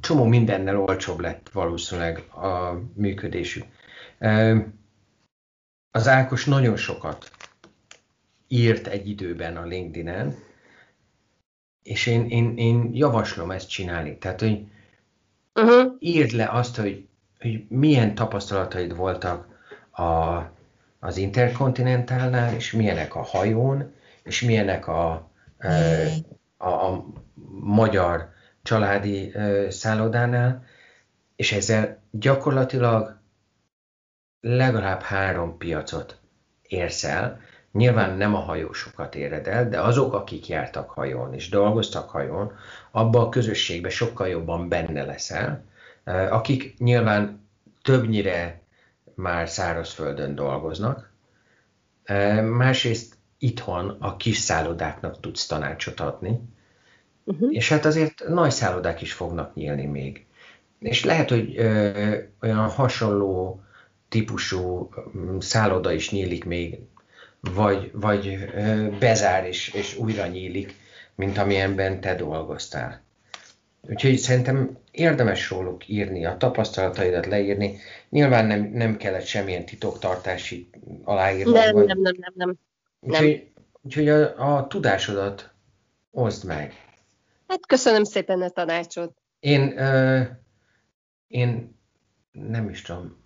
csomó 0.00 0.24
mindennel 0.24 0.80
olcsóbb 0.80 1.20
lett 1.20 1.48
valószínűleg 1.52 2.18
a 2.18 2.80
működésük. 2.94 3.64
Az 5.90 6.08
Ákos 6.08 6.44
nagyon 6.44 6.76
sokat 6.76 7.30
írt 8.48 8.86
egy 8.86 9.08
időben 9.08 9.56
a 9.56 9.64
LinkedIn-en, 9.64 10.34
és 11.82 12.06
én, 12.06 12.28
én, 12.28 12.56
én 12.56 12.90
javaslom 12.92 13.50
ezt 13.50 13.68
csinálni. 13.68 14.18
Tehát, 14.18 14.40
hogy 14.40 14.66
uh-huh. 15.54 15.92
írd 15.98 16.30
le 16.30 16.48
azt, 16.50 16.76
hogy, 16.76 17.08
hogy 17.40 17.66
milyen 17.68 18.14
tapasztalataid 18.14 18.96
voltak 18.96 19.46
a, 19.90 20.36
az 20.98 21.16
Interkontinentálnál, 21.16 22.54
és 22.54 22.72
milyenek 22.72 23.14
a 23.14 23.22
hajón, 23.22 23.92
és 24.22 24.42
milyenek 24.42 24.86
a, 24.86 25.30
a, 26.56 26.68
a 26.68 27.04
magyar 27.60 28.36
családi 28.68 29.32
szállodánál, 29.68 30.64
és 31.36 31.52
ezzel 31.52 31.98
gyakorlatilag 32.10 33.18
legalább 34.40 35.00
három 35.00 35.56
piacot 35.58 36.18
érsz 36.62 37.04
el. 37.04 37.40
Nyilván 37.72 38.16
nem 38.16 38.34
a 38.34 38.38
hajósokat 38.38 39.14
éred 39.14 39.46
el, 39.46 39.68
de 39.68 39.80
azok, 39.80 40.14
akik 40.14 40.48
jártak 40.48 40.90
hajón 40.90 41.34
és 41.34 41.48
dolgoztak 41.48 42.10
hajón, 42.10 42.52
abba 42.90 43.20
a 43.20 43.28
közösségbe 43.28 43.88
sokkal 43.88 44.28
jobban 44.28 44.68
benne 44.68 45.04
leszel, 45.04 45.64
akik 46.30 46.78
nyilván 46.78 47.48
többnyire 47.82 48.60
már 49.14 49.48
szárazföldön 49.48 50.34
dolgoznak, 50.34 51.12
másrészt 52.42 53.14
itthon 53.38 53.96
a 54.00 54.16
kis 54.16 54.36
szállodáknak 54.36 55.20
tudsz 55.20 55.46
tanácsot 55.46 56.00
adni, 56.00 56.40
Uh-huh. 57.28 57.54
És 57.54 57.68
hát 57.68 57.84
azért 57.84 58.28
nagy 58.28 58.50
szállodák 58.50 59.02
is 59.02 59.12
fognak 59.12 59.54
nyílni 59.54 59.84
még. 59.86 60.26
És 60.78 61.04
lehet, 61.04 61.28
hogy 61.28 61.58
ö, 61.58 62.16
olyan 62.42 62.68
hasonló 62.68 63.60
típusú 64.08 64.90
szálloda 65.38 65.92
is 65.92 66.10
nyílik 66.10 66.44
még, 66.44 66.78
vagy, 67.40 67.90
vagy 67.92 68.48
ö, 68.54 68.88
bezár 68.98 69.46
és, 69.46 69.68
és 69.74 69.96
újra 69.96 70.26
nyílik, 70.26 70.74
mint 71.14 71.38
amilyenben 71.38 72.00
te 72.00 72.14
dolgoztál. 72.14 73.02
Úgyhogy 73.80 74.16
szerintem 74.16 74.78
érdemes 74.90 75.50
róluk 75.50 75.88
írni, 75.88 76.24
a 76.26 76.36
tapasztalataidat 76.36 77.26
leírni. 77.26 77.78
Nyilván 78.08 78.46
nem, 78.46 78.70
nem 78.72 78.96
kellett 78.96 79.24
semmilyen 79.24 79.64
titoktartási 79.64 80.70
aláírni. 81.04 81.52
Nem, 81.52 81.72
vagy... 81.72 81.86
nem, 81.86 82.00
nem, 82.00 82.14
nem, 82.16 82.32
nem. 82.34 82.58
Úgyhogy, 83.00 83.50
úgyhogy 83.82 84.08
a, 84.08 84.56
a 84.56 84.66
tudásodat 84.66 85.50
oszd 86.10 86.44
meg. 86.46 86.72
Hát 87.48 87.66
köszönöm 87.66 88.04
szépen 88.04 88.42
a 88.42 88.48
tanácsot. 88.48 89.16
Én, 89.40 89.62
uh, 89.62 90.26
én 91.26 91.78
nem 92.32 92.68
is 92.68 92.82
tudom, 92.82 93.16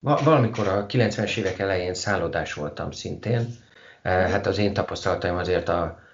valamikor 0.00 0.68
a 0.68 0.86
90-es 0.86 1.36
évek 1.36 1.58
elején 1.58 1.94
szállodás 1.94 2.52
voltam 2.52 2.90
szintén. 2.90 3.40
Uh, 3.40 4.12
hát 4.12 4.46
az 4.46 4.58
én 4.58 4.74
tapasztalataim 4.74 5.36
azért 5.36 5.68
a 5.68 6.04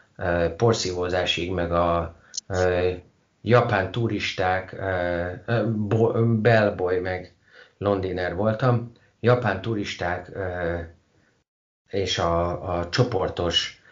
porszívózásig, 0.57 1.51
meg 1.51 1.73
a 1.73 2.17
japán 3.43 3.91
turisták, 3.91 4.77
bo, 5.77 6.13
bellboy, 6.41 6.99
meg 6.99 7.35
londiner 7.79 8.35
voltam. 8.35 8.93
Japán 9.21 9.61
turisták 9.61 10.31
és 11.89 12.19
a, 12.19 12.79
a 12.79 12.89
csoportos 12.89 13.83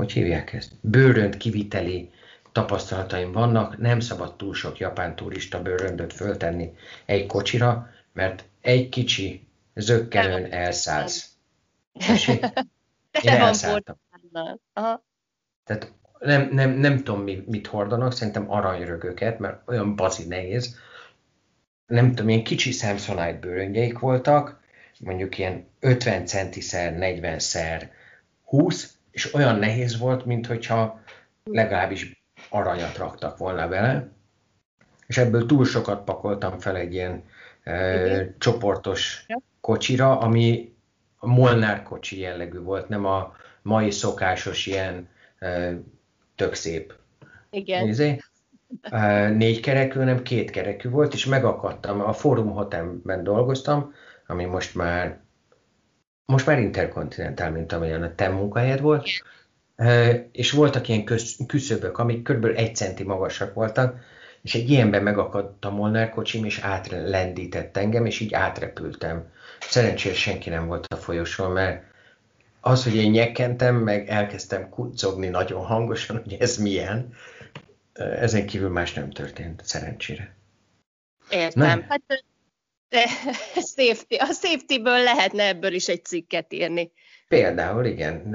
hogy 0.00 0.12
hívják 0.12 0.52
ezt, 0.52 0.72
bőrönt 0.80 1.36
kiviteli 1.36 2.10
tapasztalataim 2.52 3.32
vannak, 3.32 3.78
nem 3.78 4.00
szabad 4.00 4.36
túl 4.36 4.54
sok 4.54 4.78
japán 4.78 5.16
turista 5.16 5.62
bőröndöt 5.62 6.12
föltenni 6.12 6.72
egy 7.04 7.26
kocsira, 7.26 7.90
mert 8.12 8.44
egy 8.60 8.88
kicsi 8.88 9.46
zöggenőn 9.74 10.52
elszállsz. 10.52 11.28
Én 13.22 13.32
elszálltam. 13.32 13.96
Tehát 15.64 15.92
nem, 16.18 16.48
nem, 16.52 16.70
nem 16.70 16.96
tudom, 16.96 17.22
mit 17.46 17.66
hordanak, 17.66 18.12
szerintem 18.12 18.50
aranyrögöket, 18.50 19.38
mert 19.38 19.68
olyan 19.68 19.96
bazi 19.96 20.26
nehéz. 20.26 20.76
nem 21.86 22.08
tudom, 22.08 22.28
ilyen 22.28 22.44
kicsi 22.44 22.70
Samsonite 22.70 23.38
bőröngyeik 23.40 23.98
voltak, 23.98 24.60
mondjuk 24.98 25.38
ilyen 25.38 25.66
50 25.80 26.26
centiszer, 26.26 26.96
40 26.96 27.38
szer 27.38 27.90
20, 28.44 28.98
és 29.10 29.34
olyan 29.34 29.58
nehéz 29.58 29.98
volt, 29.98 30.24
mint 30.24 30.46
hogyha 30.46 31.00
legalábbis 31.44 32.24
aranyat 32.48 32.96
raktak 32.96 33.36
volna 33.36 33.68
vele, 33.68 34.08
és 35.06 35.18
ebből 35.18 35.46
túl 35.46 35.64
sokat 35.64 36.04
pakoltam 36.04 36.58
fel 36.58 36.76
egy 36.76 36.94
ilyen 36.94 37.24
e, 37.62 38.34
csoportos 38.38 39.26
kocsira, 39.60 40.18
ami 40.18 40.74
a 41.16 41.26
Molnár 41.26 41.82
kocsi 41.82 42.18
jellegű 42.18 42.58
volt, 42.58 42.88
nem 42.88 43.04
a 43.04 43.34
mai 43.62 43.90
szokásos 43.90 44.66
ilyen 44.66 45.08
e, 45.38 45.72
tök 46.34 46.54
szép. 46.54 46.94
Igen. 47.50 47.84
Nézé? 47.84 48.18
E, 48.82 49.28
négy 49.28 49.60
kerekű, 49.60 50.00
nem 50.00 50.22
két 50.22 50.50
kerekű 50.50 50.88
volt, 50.88 51.14
és 51.14 51.26
megakadtam. 51.26 52.00
A 52.00 52.12
Forum 52.12 52.50
Hotelben 52.50 53.24
dolgoztam, 53.24 53.94
ami 54.26 54.44
most 54.44 54.74
már 54.74 55.20
most 56.30 56.46
már 56.46 56.58
interkontinentál, 56.58 57.50
mint 57.50 57.72
amilyen 57.72 58.02
a 58.02 58.14
te 58.14 58.28
munkahelyed 58.28 58.80
volt, 58.80 59.08
és 60.32 60.50
voltak 60.50 60.88
ilyen 60.88 61.04
küszöbök, 61.46 61.98
amik 61.98 62.22
kb. 62.22 62.44
egy 62.44 62.76
centi 62.76 63.02
magasak 63.02 63.54
voltak, 63.54 64.00
és 64.42 64.54
egy 64.54 64.70
ilyenben 64.70 65.02
megakadt 65.02 65.64
a 65.64 65.70
Molnár 65.70 66.10
kocsim, 66.10 66.44
és 66.44 66.58
átlendített 66.58 67.76
engem, 67.76 68.06
és 68.06 68.20
így 68.20 68.34
átrepültem. 68.34 69.30
Szerencsére 69.60 70.14
senki 70.14 70.50
nem 70.50 70.66
volt 70.66 70.86
a 70.86 70.96
folyosón, 70.96 71.50
mert 71.50 71.84
az, 72.60 72.84
hogy 72.84 72.94
én 72.94 73.10
nyekkentem, 73.10 73.76
meg 73.76 74.08
elkezdtem 74.08 74.68
kucogni 74.68 75.28
nagyon 75.28 75.64
hangosan, 75.64 76.22
hogy 76.22 76.36
ez 76.40 76.56
milyen, 76.56 77.12
ezen 77.94 78.46
kívül 78.46 78.68
más 78.68 78.92
nem 78.92 79.10
történt, 79.10 79.62
szerencsére. 79.64 80.34
Értem. 81.30 81.78
Na? 81.78 81.84
Hát 81.88 82.24
safety, 83.76 84.14
a 84.14 84.32
safety-ből 84.32 85.02
lehetne 85.02 85.46
ebből 85.46 85.72
is 85.72 85.88
egy 85.88 86.04
cikket 86.04 86.52
írni. 86.52 86.92
Például, 87.28 87.84
igen. 87.84 88.34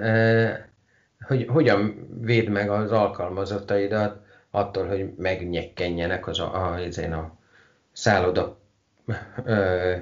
Hogy 1.28 1.46
hogyan 1.48 2.08
véd 2.22 2.50
meg 2.50 2.70
az 2.70 2.92
alkalmazottaidat 2.92 4.26
attól, 4.52 4.88
hogy 4.88 5.14
megnyekkenjenek 5.18 6.28
az 6.28 6.40
a, 6.40 6.74
a, 6.74 6.80
a, 7.12 7.38
szálloda 7.92 8.60
ö, 9.46 9.96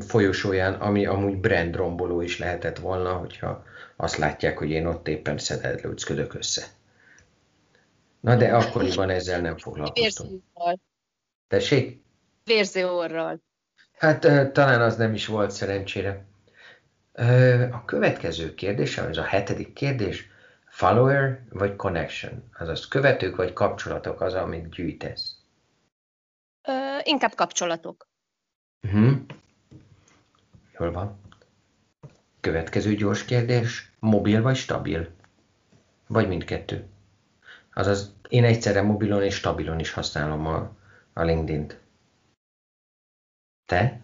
folyosóján, 0.00 0.74
ami 0.74 1.06
amúgy 1.06 1.36
brandromboló 1.36 2.20
is 2.20 2.38
lehetett 2.38 2.78
volna, 2.78 3.12
hogyha 3.12 3.64
azt 3.96 4.16
látják, 4.16 4.58
hogy 4.58 4.70
én 4.70 4.86
ott 4.86 5.08
éppen 5.08 5.38
szededlőcködök 5.38 6.34
össze. 6.34 6.66
Na 8.20 8.36
de 8.36 8.54
akkoriban 8.54 9.10
ezzel 9.10 9.40
nem 9.40 9.56
foglalkoztunk. 9.58 10.42
Tessék? 11.48 12.02
Vérző 12.48 12.86
orral. 12.86 13.42
Hát 13.92 14.52
talán 14.52 14.80
az 14.80 14.96
nem 14.96 15.14
is 15.14 15.26
volt 15.26 15.50
szerencsére. 15.50 16.24
A 17.70 17.84
következő 17.84 18.54
kérdés, 18.54 18.98
ez 18.98 19.16
a 19.16 19.22
hetedik 19.22 19.72
kérdés, 19.72 20.28
follower 20.68 21.42
vagy 21.50 21.76
connection? 21.76 22.48
Azaz 22.58 22.88
követők 22.88 23.36
vagy 23.36 23.52
kapcsolatok 23.52 24.20
az, 24.20 24.34
amit 24.34 24.70
gyűjtesz? 24.70 25.36
Ö, 26.68 26.72
inkább 27.02 27.34
kapcsolatok. 27.34 28.08
Uh-huh. 28.82 29.12
Jól 30.78 30.92
van. 30.92 31.20
Következő 32.40 32.94
gyors 32.94 33.24
kérdés, 33.24 33.92
mobil 33.98 34.42
vagy 34.42 34.56
stabil? 34.56 35.08
Vagy 36.06 36.28
mindkettő? 36.28 36.86
Azaz 37.74 38.14
én 38.28 38.44
egyszerre 38.44 38.82
mobilon 38.82 39.22
és 39.22 39.34
stabilon 39.34 39.78
is 39.78 39.92
használom 39.92 40.46
a, 40.46 40.76
a 41.12 41.22
LinkedIn-t. 41.22 41.78
Te? 43.68 44.00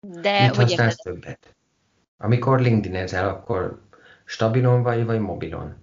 De 0.00 0.46
Mit 0.46 0.56
használsz 0.56 0.96
többet? 0.96 1.56
Amikor 2.16 2.60
LinkedIn-ezel, 2.60 3.28
akkor 3.28 3.82
stabilon 4.24 4.82
vagy, 4.82 5.04
vagy 5.04 5.20
mobilon? 5.20 5.76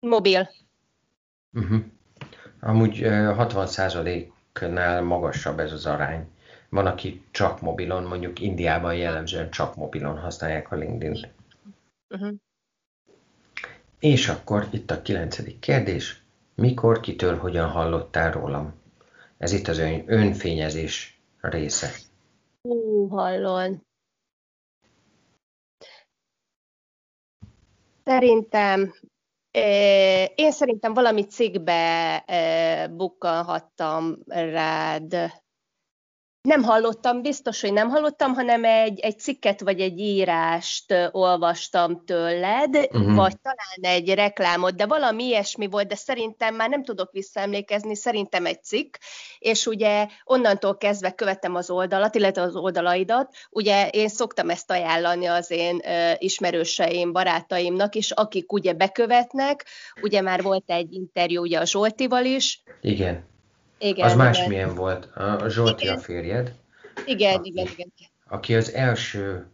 Mobil. 0.00 0.50
Uh-huh. 1.52 1.84
Amúgy 2.60 3.00
60%-nál 3.02 5.02
magasabb 5.02 5.58
ez 5.58 5.72
az 5.72 5.86
arány. 5.86 6.30
Van, 6.68 6.86
aki 6.86 7.24
csak 7.30 7.60
mobilon, 7.60 8.02
mondjuk 8.02 8.40
Indiában 8.40 8.94
jellemzően 8.94 9.50
csak 9.50 9.76
mobilon 9.76 10.18
használják 10.18 10.72
a 10.72 10.76
LinkedIn-t. 10.76 11.28
Uh-huh. 12.08 12.34
És 13.98 14.28
akkor 14.28 14.68
itt 14.70 14.90
a 14.90 15.02
kilencedik 15.02 15.58
kérdés. 15.58 16.22
Mikor, 16.54 17.00
kitől, 17.00 17.38
hogyan 17.38 17.68
hallottál 17.68 18.32
rólam? 18.32 18.80
Ez 19.42 19.52
itt 19.52 19.68
az 19.68 19.78
ön, 19.78 20.04
önfényezés 20.06 21.20
része. 21.40 21.90
Hú, 22.62 23.08
hallon. 23.08 23.86
Szerintem 28.04 28.94
én 30.34 30.50
szerintem 30.50 30.94
valami 30.94 31.26
cikkbe 31.26 32.24
bukkanhattam 32.90 34.18
rád 34.26 35.12
nem 36.42 36.62
hallottam, 36.62 37.22
biztos, 37.22 37.60
hogy 37.60 37.72
nem 37.72 37.88
hallottam, 37.88 38.34
hanem 38.34 38.64
egy, 38.64 39.00
egy 39.00 39.18
cikket 39.18 39.60
vagy 39.60 39.80
egy 39.80 39.98
írást 39.98 40.94
olvastam 41.10 42.04
tőled, 42.04 42.76
uh-huh. 42.76 43.14
vagy 43.14 43.34
talán 43.40 43.94
egy 43.94 44.14
reklámot, 44.14 44.74
de 44.74 44.86
valami 44.86 45.24
ilyesmi 45.24 45.66
volt, 45.66 45.88
de 45.88 45.94
szerintem 45.94 46.54
már 46.54 46.68
nem 46.68 46.84
tudok 46.84 47.12
visszaemlékezni, 47.12 47.96
szerintem 47.96 48.46
egy 48.46 48.62
cikk, 48.62 48.94
és 49.38 49.66
ugye 49.66 50.06
onnantól 50.24 50.76
kezdve 50.76 51.10
követtem 51.10 51.54
az 51.54 51.70
oldalat, 51.70 52.14
illetve 52.14 52.42
az 52.42 52.56
oldalaidat, 52.56 53.34
ugye 53.50 53.88
én 53.88 54.08
szoktam 54.08 54.50
ezt 54.50 54.70
ajánlani 54.70 55.26
az 55.26 55.50
én 55.50 55.74
uh, 55.74 56.12
ismerőseim, 56.18 57.12
barátaimnak 57.12 57.94
is, 57.94 58.10
akik 58.10 58.52
ugye 58.52 58.72
bekövetnek, 58.72 59.66
ugye 60.02 60.20
már 60.20 60.42
volt 60.42 60.70
egy 60.70 60.92
interjú 60.92 61.42
ugye 61.42 61.58
a 61.58 61.66
Zsoltival 61.66 62.24
is. 62.24 62.62
Igen 62.80 63.30
igen, 63.82 64.08
az 64.08 64.14
másmilyen 64.14 64.64
igen. 64.64 64.74
volt. 64.74 65.04
A 65.14 65.48
Zsolti 65.48 65.82
igen. 65.84 65.96
a 65.96 65.98
férjed. 65.98 66.54
Igen, 67.04 67.34
aki, 67.34 67.50
igen, 67.50 67.66
igen. 67.66 67.92
Aki 68.28 68.54
az 68.54 68.72
első 68.72 69.46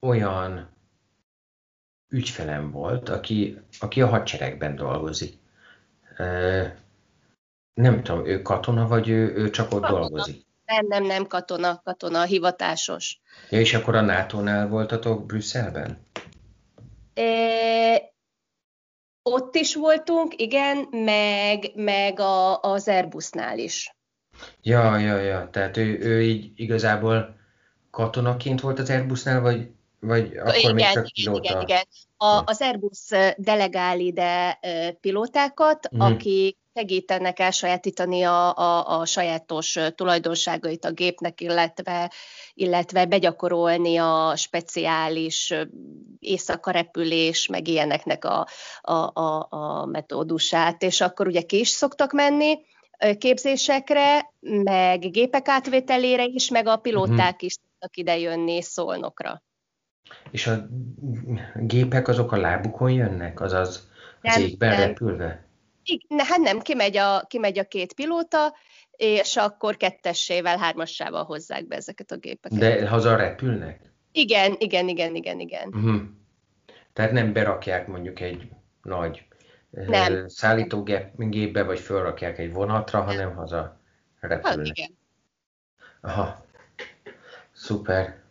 olyan 0.00 0.68
ügyfelem 2.08 2.70
volt, 2.70 3.08
aki, 3.08 3.58
aki 3.80 4.02
a 4.02 4.06
hadseregben 4.06 4.76
dolgozik. 4.76 5.38
Nem 7.74 8.02
tudom, 8.02 8.26
ő 8.26 8.42
katona, 8.42 8.86
vagy 8.86 9.08
ő, 9.08 9.34
ő 9.34 9.50
csak 9.50 9.72
ott 9.72 9.80
katona. 9.80 10.00
dolgozik? 10.00 10.46
Nem, 10.66 10.86
nem, 10.86 11.04
nem 11.04 11.26
katona, 11.26 11.80
katona, 11.84 12.22
hivatásos. 12.22 13.20
Ja, 13.50 13.60
és 13.60 13.74
akkor 13.74 13.94
a 13.94 14.00
NATO-nál 14.00 14.68
voltatok 14.68 15.26
Brüsszelben? 15.26 15.98
É, 17.14 18.02
ott 19.30 19.54
is 19.54 19.74
voltunk, 19.74 20.40
igen, 20.40 20.76
meg, 20.90 21.70
meg 21.74 22.20
a, 22.20 22.60
az 22.60 22.88
Airbusnál 22.88 23.58
is. 23.58 23.96
Ja, 24.62 24.98
ja, 24.98 25.16
ja, 25.16 25.48
tehát 25.50 25.76
ő, 25.76 25.98
ő 25.98 26.22
így 26.22 26.52
igazából 26.54 27.36
katonaként 27.90 28.60
volt 28.60 28.78
az 28.78 28.90
Airbusnál, 28.90 29.40
vagy, 29.40 29.68
vagy 30.00 30.36
akkor 30.36 30.54
igen, 30.54 30.74
még 30.74 30.90
csak 30.92 31.08
pilóta? 31.14 31.50
Igen, 31.50 31.60
igen. 31.60 31.82
A, 32.16 32.42
az 32.44 32.60
Airbus 32.60 33.08
delegál 33.36 34.00
ide 34.00 34.58
pilótákat, 35.00 35.94
mm. 35.96 36.00
akik 36.00 36.56
segítenek 36.74 37.38
elsajátítani 37.38 38.22
a, 38.22 38.56
a, 38.56 39.00
a 39.00 39.06
sajátos 39.06 39.78
tulajdonságait 39.94 40.84
a 40.84 40.90
gépnek, 40.90 41.40
illetve, 41.40 42.12
illetve 42.54 43.06
begyakorolni 43.06 43.96
a 43.96 44.32
speciális 44.36 45.54
éjszaka 46.18 46.70
repülés, 46.70 47.46
meg 47.46 47.68
ilyeneknek 47.68 48.24
a, 48.24 48.46
a, 48.80 49.20
a, 49.20 49.46
a 49.50 49.86
metódusát. 49.86 50.82
És 50.82 51.00
akkor 51.00 51.26
ugye 51.26 51.42
ki 51.42 51.58
is 51.58 51.68
szoktak 51.68 52.12
menni 52.12 52.58
képzésekre, 53.18 54.32
meg 54.40 55.10
gépek 55.10 55.48
átvételére 55.48 56.24
is, 56.24 56.50
meg 56.50 56.66
a 56.66 56.76
pilóták 56.76 57.32
uh-huh. 57.32 57.42
is 57.42 57.52
szoktak 57.52 57.96
idejönni 57.96 58.62
szolnokra. 58.62 59.42
És 60.30 60.46
a 60.46 60.66
gépek 61.56 62.08
azok 62.08 62.32
a 62.32 62.36
lábukon 62.36 62.90
jönnek, 62.90 63.40
azaz 63.40 63.88
az 64.22 64.38
égben 64.38 64.68
nem. 64.68 64.88
repülve? 64.88 65.43
Igen, 65.84 66.26
hát 66.26 66.38
nem, 66.38 66.60
kimegy 66.60 66.96
a, 66.96 67.24
kimegy 67.28 67.58
a 67.58 67.64
két 67.64 67.92
pilóta, 67.92 68.54
és 68.96 69.36
akkor 69.36 69.76
kettessével, 69.76 70.58
hármassával 70.58 71.24
hozzák 71.24 71.66
be 71.66 71.76
ezeket 71.76 72.10
a 72.10 72.16
gépeket. 72.16 72.58
De 72.58 72.88
haza 72.88 73.16
repülnek? 73.16 73.80
Igen, 74.12 74.54
igen, 74.58 74.88
igen, 74.88 75.14
igen, 75.14 75.40
igen. 75.40 75.68
Uh-huh. 75.68 76.02
Tehát 76.92 77.12
nem 77.12 77.32
berakják 77.32 77.86
mondjuk 77.86 78.20
egy 78.20 78.48
nagy 78.82 79.26
nem. 79.70 80.28
szállítógépbe, 80.28 81.62
vagy 81.62 81.80
felrakják 81.80 82.38
egy 82.38 82.52
vonatra, 82.52 82.98
nem. 82.98 83.06
hanem 83.06 83.34
haza 83.34 83.80
repülnek. 84.20 84.66
Hát 84.66 84.76
igen. 84.76 84.98
Aha, 86.00 86.46
szuper. 87.52 88.22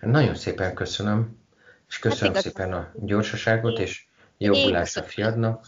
Nagyon 0.00 0.34
szépen 0.34 0.74
köszönöm, 0.74 1.38
és 1.88 1.98
köszönöm 1.98 2.34
hát 2.34 2.42
szépen 2.42 2.72
a 2.72 2.92
gyorsaságot, 2.94 3.78
és 3.78 4.06
jobbulást 4.38 4.96
a 4.96 5.02
fiadnak. 5.02 5.66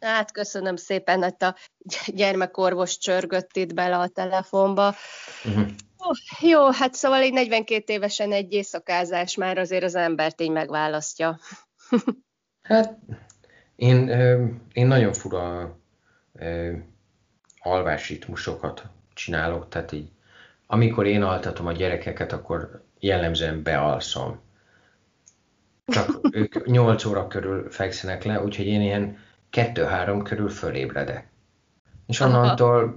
Hát 0.00 0.32
köszönöm 0.32 0.76
szépen, 0.76 1.22
hogy 1.22 1.34
a 1.38 1.54
gyermekorvos 2.06 2.98
csörgött 2.98 3.56
itt 3.56 3.74
bele 3.74 3.98
a 3.98 4.08
telefonba. 4.08 4.94
Uh-huh. 5.44 5.66
Oh, 5.96 6.16
jó, 6.40 6.70
hát 6.70 6.94
szóval 6.94 7.20
egy 7.20 7.32
42 7.32 7.92
évesen 7.92 8.32
egy 8.32 8.52
éjszakázás 8.52 9.34
már 9.34 9.58
azért 9.58 9.84
az 9.84 9.94
embert 9.94 10.40
így 10.40 10.50
megválasztja. 10.50 11.38
hát 12.62 12.98
én, 13.76 14.08
én 14.72 14.86
nagyon 14.86 15.12
fura 15.12 15.76
alvásritmusokat 17.60 18.82
csinálok, 19.14 19.68
tehát 19.68 19.92
így 19.92 20.10
amikor 20.66 21.06
én 21.06 21.22
altatom 21.22 21.66
a 21.66 21.72
gyerekeket, 21.72 22.32
akkor 22.32 22.84
jellemzően 22.98 23.62
bealszom. 23.62 24.40
Csak 25.86 26.18
ők 26.30 26.66
8 26.66 27.04
óra 27.04 27.26
körül 27.26 27.70
fekszenek 27.70 28.24
le, 28.24 28.42
úgyhogy 28.42 28.66
én 28.66 28.80
ilyen 28.80 29.18
2-3 29.52 30.20
körül 30.24 30.48
fölébredek. 30.48 31.28
És 32.06 32.20
onnantól 32.20 32.76
Aha. 32.76 32.92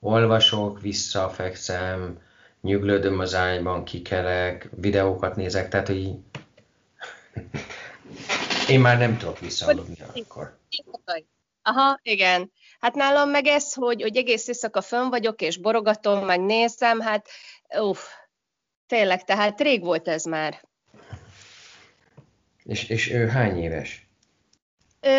olvasok, 0.00 0.80
visszafekszem, 0.80 2.18
nyuglődöm 2.60 3.18
az 3.18 3.34
ágyban, 3.34 3.84
kikelek, 3.84 4.68
videókat 4.76 5.36
nézek, 5.36 5.68
tehát 5.68 5.86
hogy 5.86 6.14
én 8.68 8.80
már 8.80 8.98
nem 8.98 9.16
tudok 9.16 9.38
visszaaludni 9.38 9.96
akkor. 10.14 10.58
Aha, 11.62 11.98
igen. 12.02 12.52
Hát 12.80 12.94
nálam 12.94 13.30
meg 13.30 13.46
ez, 13.46 13.72
hogy, 13.72 14.02
hogy 14.02 14.16
egész 14.16 14.48
éjszaka 14.48 14.80
fönn 14.80 15.08
vagyok, 15.08 15.40
és 15.40 15.56
borogatom, 15.56 16.24
meg 16.24 16.40
nézem, 16.40 17.00
hát 17.00 17.28
uff, 17.78 18.00
tényleg, 18.86 19.24
tehát 19.24 19.60
rég 19.60 19.84
volt 19.84 20.08
ez 20.08 20.24
már. 20.24 20.62
És, 22.64 22.88
és 22.88 23.10
ő 23.10 23.26
hány 23.26 23.62
éves? 23.62 24.03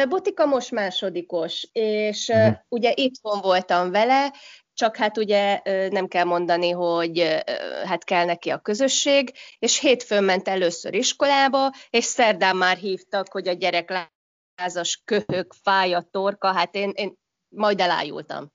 Botika 0.09 0.45
most 0.45 0.71
másodikos, 0.71 1.67
és 1.71 2.27
uh-huh. 2.27 2.55
ugye 2.67 2.91
itthon 2.95 3.41
voltam 3.41 3.91
vele, 3.91 4.33
csak 4.73 4.95
hát 4.95 5.17
ugye 5.17 5.61
nem 5.89 6.07
kell 6.07 6.23
mondani, 6.23 6.69
hogy 6.69 7.43
hát 7.85 8.03
kell 8.03 8.25
neki 8.25 8.49
a 8.49 8.59
közösség, 8.59 9.33
és 9.59 9.79
hétfőn 9.79 10.23
ment 10.23 10.47
először 10.47 10.93
iskolába, 10.93 11.71
és 11.89 12.03
szerdán 12.03 12.55
már 12.55 12.77
hívtak, 12.77 13.31
hogy 13.31 13.47
a 13.47 13.53
gyerek 13.53 14.09
lázas 14.55 15.01
köhög, 15.05 15.53
fáj 15.63 15.93
a 15.93 16.07
torka, 16.11 16.51
hát 16.51 16.75
én, 16.75 16.91
én 16.95 17.13
majd 17.49 17.79
elájultam. 17.79 18.53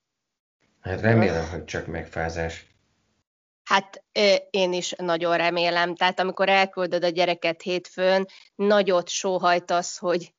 Hát 0.81 1.01
remélem, 1.01 1.49
hogy 1.51 1.65
csak 1.65 1.87
megfázás. 1.87 2.67
Hát 3.65 4.05
én 4.51 4.73
is 4.73 4.95
nagyon 4.97 5.37
remélem. 5.37 5.95
Tehát 5.95 6.21
amikor 6.21 6.49
elküldöd 6.49 7.05
a 7.05 7.09
gyereket 7.09 7.63
hétfőn, 7.63 8.27
nagyot 8.55 9.09
sóhajtasz, 9.09 9.99
hogy 9.99 10.35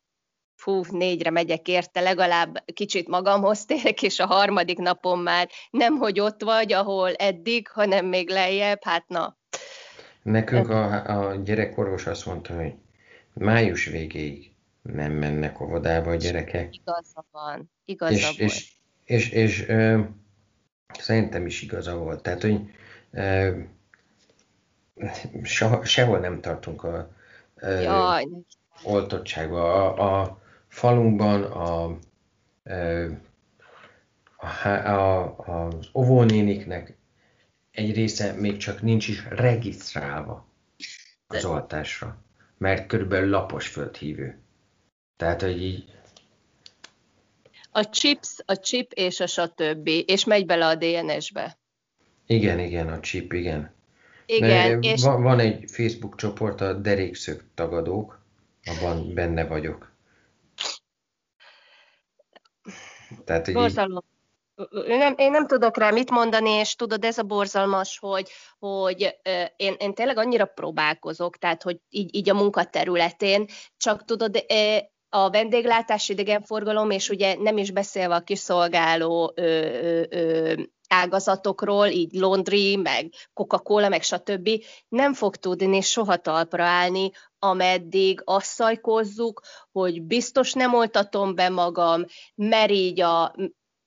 fú, 0.62 0.84
négyre 0.90 1.30
megyek 1.30 1.68
érte, 1.68 2.00
legalább 2.00 2.64
kicsit 2.74 3.08
magamhoz 3.08 3.66
térek, 3.66 4.02
és 4.02 4.20
a 4.20 4.26
harmadik 4.26 4.78
napon 4.78 5.20
már 5.20 5.50
nem, 5.72 5.98
hogy 5.98 6.20
ott 6.20 6.44
vagy, 6.44 6.74
ahol 6.74 7.14
eddig, 7.14 7.68
hanem 7.68 8.06
még 8.06 8.30
lejjebb, 8.30 8.84
hát 8.84 9.08
na. 9.08 9.38
Nekünk 10.22 10.70
a, 10.70 11.06
a 11.30 11.36
gyerekorvos 11.36 12.06
azt 12.06 12.26
mondta, 12.26 12.56
hogy 12.56 12.74
május 13.34 13.86
végéig 13.86 14.52
nem 14.82 15.12
mennek 15.12 15.62
óvodába 15.62 16.10
a 16.10 16.16
gyerekek. 16.16 16.76
Igaza 16.76 17.26
van, 17.32 17.72
igaza 17.86 18.14
és, 18.14 18.24
volt. 18.26 18.40
És, 18.40 18.74
és, 19.06 19.30
és, 19.30 19.30
és 19.30 19.68
ö, 19.68 20.00
szerintem 21.00 21.46
is 21.46 21.62
igaza 21.62 21.98
volt. 21.98 22.22
Tehát, 22.22 22.42
hogy 22.42 22.60
ö, 23.12 23.58
sehol 25.84 26.20
nem 26.20 26.42
tartunk 26.42 26.84
a 26.84 27.10
ö, 27.56 27.82
Jaj. 27.82 28.28
oltottságban. 28.84 29.62
A, 29.62 30.22
a 30.22 30.41
falunkban 30.72 31.44
a, 31.44 31.98
a, 34.38 34.68
a, 34.88 35.36
az 35.38 35.90
óvónéniknek 35.94 36.98
egy 37.72 37.94
része 37.96 38.32
még 38.32 38.58
csak 38.58 38.82
nincs 38.82 39.08
is 39.08 39.28
regisztrálva 39.30 40.48
az 41.28 41.46
oltásra, 41.46 42.18
mert 42.58 42.88
körülbelül 42.88 43.30
lapos 43.30 43.68
földhívő. 43.68 44.40
Tehát, 45.18 45.42
hogy 45.42 45.62
így... 45.62 45.86
A 47.72 47.90
chips, 47.90 48.38
a 48.46 48.56
chip 48.56 48.92
és 48.92 49.20
a 49.20 49.28
stb. 49.28 49.88
És 50.06 50.26
megy 50.26 50.46
bele 50.46 50.68
a 50.68 50.76
DNS-be. 50.76 51.58
Igen, 52.26 52.60
igen, 52.60 52.88
a 52.88 53.00
chip, 53.00 53.34
igen. 53.34 53.74
Igen, 54.26 54.82
és... 54.82 55.04
Van, 55.04 55.22
van 55.22 55.40
egy 55.40 55.64
Facebook 55.68 56.16
csoport, 56.16 56.62
a 56.62 56.74
derékszög 56.74 57.44
tagadók, 57.54 58.26
abban 58.64 59.14
benne 59.14 59.46
vagyok. 59.46 59.91
Tehát, 63.26 63.46
hogy 63.46 63.54
Borzalom. 63.54 64.04
Nem, 64.86 65.14
én 65.18 65.32
nem 65.32 65.48
tudok 65.48 65.78
rá 65.78 65.90
mit 65.90 66.10
mondani, 66.10 66.50
és 66.50 66.76
tudod, 66.76 67.04
ez 67.04 67.18
a 67.18 67.24
borzalmas, 67.24 67.98
hogy, 68.00 68.30
hogy 68.60 69.20
én, 69.56 69.76
én 69.78 69.94
tényleg 69.94 70.18
annyira 70.18 70.46
próbálkozok, 70.46 71.38
tehát, 71.38 71.64
hogy 71.64 71.78
így, 71.90 72.16
így 72.16 72.30
a 72.30 72.34
munkaterületén, 72.34 73.46
csak 73.78 74.06
tudod, 74.06 74.46
a 75.10 75.30
vendéglátás, 75.30 76.10
idegenforgalom, 76.10 76.90
és 76.90 77.10
ugye 77.10 77.36
nem 77.40 77.58
is 77.58 77.72
beszélve 77.72 78.16
a 78.16 78.22
kiszolgáló 78.22 79.34
ö, 79.36 79.44
ö, 79.44 80.04
ö, 80.10 80.54
ágazatokról, 80.92 81.88
így 81.88 82.14
laundry, 82.14 82.76
meg 82.76 83.14
Coca-Cola, 83.34 83.90
meg 83.90 84.04
stb. 84.04 84.50
nem 84.88 85.14
fog 85.14 85.36
tudni 85.36 85.82
soha 85.82 86.16
talpra 86.16 86.64
állni, 86.64 87.12
ameddig 87.40 88.22
azt 88.26 88.46
szajkozzuk, 88.46 89.42
hogy 89.72 90.02
biztos 90.02 90.54
nem 90.54 90.74
oltatom 90.74 91.36
be 91.36 91.50
magam, 91.50 92.06
mert 92.36 92.72
így 92.72 93.02
a 93.02 93.36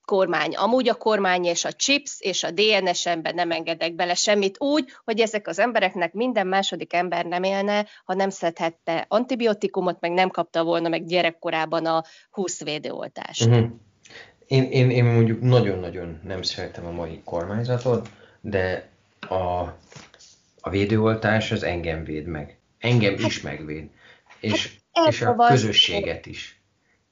kormány. 0.04 0.54
Amúgy 0.54 0.88
a 0.88 0.94
kormány 0.94 1.44
és 1.44 1.64
a 1.64 1.72
chips 1.72 2.20
és 2.20 2.42
a 2.42 2.50
DNS-emben 2.50 3.34
nem 3.34 3.50
engedek 3.50 3.94
bele 3.94 4.14
semmit 4.14 4.60
úgy, 4.60 4.92
hogy 5.04 5.20
ezek 5.20 5.48
az 5.48 5.58
embereknek 5.58 6.12
minden 6.12 6.46
második 6.46 6.92
ember 6.92 7.24
nem 7.24 7.42
élne, 7.42 7.86
ha 8.04 8.14
nem 8.14 8.30
szedhette 8.30 9.04
antibiotikumot, 9.08 10.00
meg 10.00 10.12
nem 10.12 10.30
kapta 10.30 10.64
volna 10.64 10.88
meg 10.88 11.06
gyerekkorában 11.06 11.86
a 11.86 12.04
20 12.30 12.62
védőoltást. 12.62 13.46
Uh-huh. 13.46 13.66
Én, 14.46 14.62
én, 14.62 14.90
én 14.90 15.04
mondjuk 15.04 15.40
nagyon-nagyon 15.40 16.20
nem 16.24 16.42
szeretem 16.42 16.86
a 16.86 16.90
mai 16.90 17.20
kormányzatot, 17.24 18.08
de 18.40 18.88
a, 19.28 19.62
a 20.60 20.70
védőoltás 20.70 21.50
az 21.50 21.62
engem 21.62 22.04
véd 22.04 22.26
meg. 22.26 22.58
Engem 22.78 23.16
hát, 23.16 23.26
is 23.26 23.40
megvéd. 23.40 23.88
És, 24.40 24.76
hát 24.92 25.08
és 25.08 25.20
a 25.20 25.34
közösséget 25.34 26.26
is. 26.26 26.62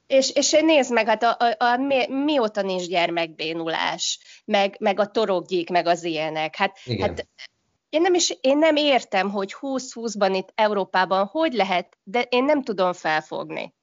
És, 0.07 0.31
és 0.31 0.51
nézd 0.51 0.91
meg, 0.91 1.07
hát 1.07 1.23
a, 1.23 1.37
a, 1.39 1.55
a, 1.63 1.77
mi, 1.77 2.07
mióta 2.07 2.61
nincs 2.61 2.87
gyermekbénulás, 2.87 4.19
meg, 4.45 4.75
meg 4.79 4.99
a 4.99 5.07
toroggyék, 5.07 5.69
meg 5.69 5.87
az 5.87 6.03
ilyenek. 6.03 6.55
Hát, 6.55 6.79
Igen. 6.85 7.07
hát 7.07 7.27
én 7.89 8.01
nem, 8.01 8.13
is, 8.13 8.37
én 8.41 8.57
nem 8.57 8.75
értem, 8.75 9.29
hogy 9.29 9.55
20-20-ban 9.61 10.31
itt 10.35 10.51
Európában 10.55 11.25
hogy 11.25 11.53
lehet, 11.53 11.97
de 12.03 12.21
én 12.21 12.43
nem 12.43 12.63
tudom 12.63 12.93
felfogni. 12.93 13.73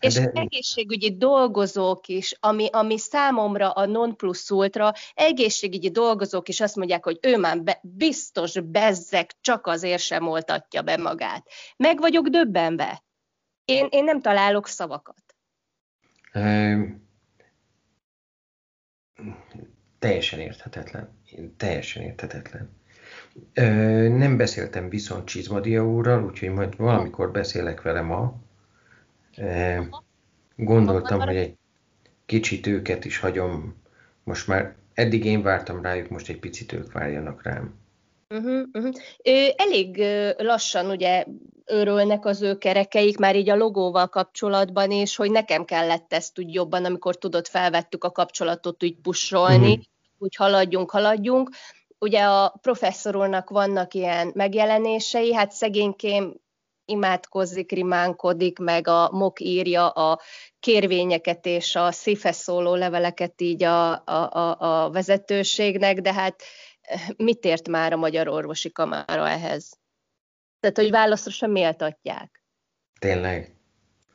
És 0.00 0.14
De... 0.14 0.30
egészségügyi 0.34 1.16
dolgozók 1.16 2.08
is, 2.08 2.36
ami, 2.40 2.68
ami 2.72 2.98
számomra 2.98 3.70
a 3.70 3.86
non 3.86 4.16
plus 4.16 4.50
ultra, 4.50 4.92
egészségügyi 5.14 5.90
dolgozók 5.90 6.48
is 6.48 6.60
azt 6.60 6.76
mondják, 6.76 7.04
hogy 7.04 7.18
ő 7.22 7.36
már 7.36 7.62
be, 7.62 7.80
biztos 7.82 8.60
bezzek, 8.60 9.34
csak 9.40 9.66
azért 9.66 10.02
sem 10.02 10.28
oltatja 10.28 10.82
be 10.82 10.96
magát. 10.96 11.46
Meg 11.76 12.00
vagyok 12.00 12.28
döbbenve. 12.28 13.02
Én, 13.64 13.86
én 13.90 14.04
nem 14.04 14.20
találok 14.20 14.66
szavakat. 14.66 15.36
Um, 16.34 17.08
teljesen 19.98 20.40
érthetetlen. 20.40 21.22
Teljesen 21.56 22.02
érthetetlen. 22.02 22.76
Ö, 23.54 23.62
nem 24.08 24.36
beszéltem 24.36 24.88
viszont 24.88 25.26
Csizmadia 25.28 25.86
úrral, 25.86 26.24
úgyhogy 26.24 26.50
majd 26.50 26.76
valamikor 26.76 27.30
beszélek 27.30 27.82
vele 27.82 28.00
ma, 28.00 28.47
Gondoltam, 30.56 31.20
hogy 31.20 31.36
egy 31.36 31.56
kicsit 32.26 32.66
őket 32.66 33.04
is 33.04 33.18
hagyom. 33.18 33.74
Most 34.24 34.46
már 34.46 34.74
eddig 34.94 35.24
én 35.24 35.42
vártam 35.42 35.82
rájuk, 35.82 36.08
most 36.08 36.28
egy 36.28 36.38
picit 36.38 36.72
ők 36.72 36.92
várjanak 36.92 37.42
rám. 37.42 37.74
Uh-huh, 38.34 38.62
uh-huh. 38.72 38.94
Elég 39.56 40.02
lassan 40.38 40.90
ugye 40.90 41.24
őrölnek 41.66 42.24
az 42.24 42.42
ő 42.42 42.58
kerekeik, 42.58 43.18
már 43.18 43.36
így 43.36 43.50
a 43.50 43.56
logóval 43.56 44.08
kapcsolatban 44.08 44.90
is, 44.90 45.16
hogy 45.16 45.30
nekem 45.30 45.64
kellett 45.64 46.12
ezt 46.12 46.38
úgy 46.38 46.54
jobban, 46.54 46.84
amikor 46.84 47.16
tudod, 47.16 47.46
felvettük 47.46 48.04
a 48.04 48.10
kapcsolatot 48.10 48.84
úgy 48.84 48.96
pusolni, 49.02 49.68
uh-huh. 49.68 49.84
úgy 50.18 50.36
haladjunk, 50.36 50.90
haladjunk. 50.90 51.50
Ugye 51.98 52.22
a 52.22 52.54
professzorulnak 52.60 53.50
vannak 53.50 53.94
ilyen 53.94 54.30
megjelenései, 54.34 55.34
hát 55.34 55.52
szegénykém 55.52 56.34
imádkozik, 56.88 57.70
rimánkodik, 57.70 58.58
meg 58.58 58.88
a 58.88 59.10
MOK 59.12 59.40
írja 59.40 59.88
a 59.88 60.20
kérvényeket 60.60 61.46
és 61.46 61.76
a 61.76 61.92
szívhez 61.92 62.36
szóló 62.36 62.74
leveleket 62.74 63.40
így 63.40 63.62
a, 63.62 63.92
a, 63.92 64.30
a, 64.32 64.56
a 64.60 64.90
vezetőségnek, 64.90 66.00
de 66.00 66.12
hát 66.12 66.42
eh, 66.80 67.00
mit 67.16 67.44
ért 67.44 67.68
már 67.68 67.92
a 67.92 67.96
Magyar 67.96 68.28
Orvosi 68.28 68.72
Kamara 68.72 69.28
ehhez? 69.28 69.78
Tehát, 70.60 70.76
hogy 70.76 70.90
válaszra 70.90 71.30
sem 71.30 71.50
méltatják. 71.50 72.42
Tényleg? 73.00 73.56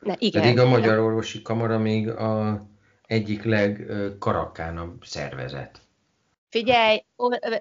Ne, 0.00 0.14
igen. 0.18 0.42
Pedig 0.42 0.58
a 0.58 0.66
Magyar 0.66 0.98
Orvosi 0.98 1.42
Kamara 1.42 1.78
még 1.78 2.08
a 2.08 2.62
egyik 3.06 3.44
legkarakánabb 3.44 5.04
szervezet. 5.04 5.82
Figyelj, 6.48 7.04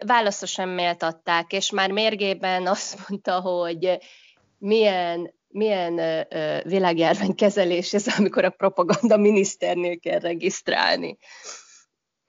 válaszra 0.05 0.47
sem 0.47 0.69
méltatták, 0.69 1.51
és 1.51 1.71
már 1.71 1.91
mérgében 1.91 2.67
azt 2.67 3.09
mondta, 3.09 3.39
hogy 3.39 3.97
milyen, 4.63 5.33
milyen 5.47 6.25
világjárvány 6.63 7.35
kezelés 7.35 7.93
ez, 7.93 8.17
amikor 8.17 8.45
a 8.45 8.49
propaganda 8.49 9.17
miniszternél 9.17 9.99
kell 9.99 10.19
regisztrálni. 10.19 11.17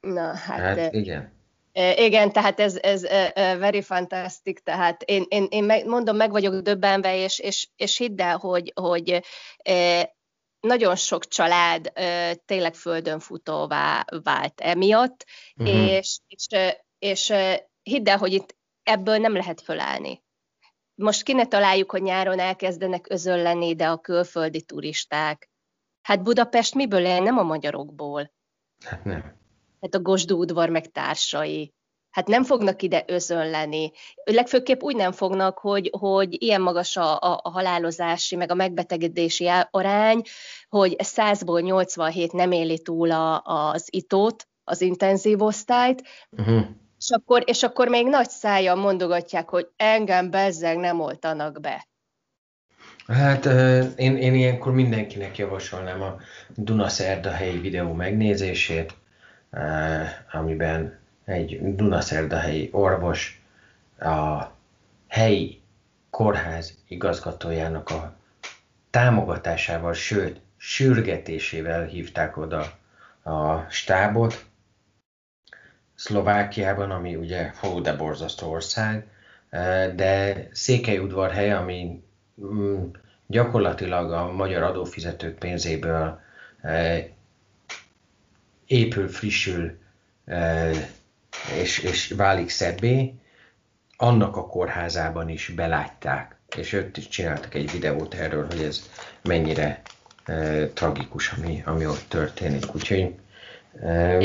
Na, 0.00 0.34
hát, 0.34 0.78
hát 0.78 0.92
igen. 0.92 1.32
Igen, 1.96 2.32
tehát 2.32 2.60
ez, 2.60 2.76
ez 2.76 3.02
very 3.34 3.82
fantastic, 3.82 4.62
tehát 4.62 5.02
én, 5.02 5.24
én, 5.28 5.46
én 5.50 5.64
meg, 5.64 5.86
mondom, 5.86 6.16
meg 6.16 6.30
vagyok 6.30 6.54
döbbenve, 6.54 7.16
és, 7.16 7.38
és, 7.38 7.68
és 7.76 7.96
hidd 7.96 8.20
el, 8.20 8.36
hogy, 8.36 8.72
hogy 8.74 9.22
nagyon 10.60 10.96
sok 10.96 11.28
család 11.28 11.92
tényleg 12.44 12.74
földön 12.74 13.18
futóvá 13.18 14.04
vált 14.22 14.60
emiatt, 14.60 15.26
uh-huh. 15.56 15.90
és, 15.90 16.18
és, 16.26 16.46
és 16.98 17.32
hidd 17.82 18.08
el, 18.08 18.18
hogy 18.18 18.32
itt 18.32 18.56
ebből 18.82 19.18
nem 19.18 19.32
lehet 19.32 19.60
fölállni. 19.60 20.23
Most 20.94 21.22
ki 21.22 21.32
ne 21.32 21.46
találjuk, 21.46 21.90
hogy 21.90 22.02
nyáron 22.02 22.38
elkezdenek 22.38 23.06
özölleni 23.10 23.68
ide 23.68 23.88
a 23.88 23.98
külföldi 23.98 24.62
turisták. 24.62 25.50
Hát 26.02 26.22
Budapest 26.22 26.74
miből 26.74 27.04
él? 27.04 27.20
Nem 27.20 27.38
a 27.38 27.42
magyarokból. 27.42 28.32
Hát 28.84 29.04
nem 29.04 29.42
hát 29.84 29.94
a 29.94 30.00
Gosdú 30.00 30.38
udvar 30.38 30.68
meg 30.68 30.90
társai. 30.90 31.74
Hát 32.10 32.26
nem 32.26 32.44
fognak 32.44 32.82
ide 32.82 33.04
özönleni. 33.06 33.92
Legfőképp 34.24 34.82
úgy 34.82 34.96
nem 34.96 35.12
fognak, 35.12 35.58
hogy, 35.58 35.90
hogy 35.98 36.42
ilyen 36.42 36.60
magas 36.60 36.96
a, 36.96 37.20
a, 37.20 37.40
a 37.42 37.50
halálozási, 37.50 38.36
meg 38.36 38.50
a 38.50 38.54
megbetegedési 38.54 39.50
arány, 39.70 40.22
hogy 40.68 40.96
100-ból 40.98 41.62
87 41.62 42.32
nem 42.32 42.52
éli 42.52 42.82
túl 42.82 43.10
a, 43.10 43.42
az 43.42 43.88
itót, 43.90 44.48
az 44.64 44.80
intenzív 44.80 45.42
osztályt, 45.42 46.02
uh-huh. 46.30 46.64
És, 47.04 47.10
akkor, 47.10 47.42
és 47.46 47.62
akkor 47.62 47.88
még 47.88 48.06
nagy 48.06 48.28
szája 48.28 48.74
mondogatják, 48.74 49.48
hogy 49.48 49.68
engem 49.76 50.30
bezzeg 50.30 50.76
nem 50.76 51.00
oltanak 51.00 51.60
be. 51.60 51.86
Hát 53.06 53.44
én, 53.96 54.16
én 54.16 54.34
ilyenkor 54.34 54.72
mindenkinek 54.72 55.38
javasolnám 55.38 56.02
a 56.02 56.16
Dunaszerda 56.54 57.30
helyi 57.30 57.58
videó 57.58 57.92
megnézését. 57.92 58.94
Amiben 60.32 60.98
egy 61.24 61.74
Dunaszerdahelyi 61.74 62.68
orvos 62.72 63.42
a 63.98 64.42
helyi 65.08 65.60
kórház 66.10 66.74
igazgatójának 66.88 67.90
a 67.90 68.16
támogatásával, 68.90 69.92
sőt, 69.92 70.40
sürgetésével 70.56 71.84
hívták 71.84 72.36
oda 72.36 72.78
a 73.22 73.58
stábot 73.68 74.44
Szlovákiában, 75.94 76.90
ami 76.90 77.16
ugye 77.16 77.52
hó, 77.60 77.80
de 77.80 77.96
borzasztó 77.96 78.50
ország, 78.50 79.06
de 79.94 80.34
Székelyudvarhely, 80.52 81.52
ami 81.52 82.02
mm, 82.40 82.84
gyakorlatilag 83.26 84.12
a 84.12 84.32
magyar 84.32 84.62
adófizetők 84.62 85.38
pénzéből 85.38 86.20
épül, 88.66 89.08
frissül 89.08 89.78
és, 91.60 91.78
és 91.78 92.10
válik 92.16 92.48
szebbé, 92.48 93.14
annak 93.96 94.36
a 94.36 94.46
kórházában 94.46 95.28
is 95.28 95.48
belátták, 95.48 96.36
és 96.56 96.72
őt 96.72 96.96
is 96.96 97.08
csináltak 97.08 97.54
egy 97.54 97.70
videót 97.70 98.14
erről, 98.14 98.46
hogy 98.46 98.62
ez 98.62 98.90
mennyire 99.22 99.82
tragikus, 100.74 101.32
ami, 101.32 101.62
ami 101.66 101.86
ott 101.86 102.04
történik. 102.08 102.74
Úgyhogy 102.74 103.14
e, 103.80 104.18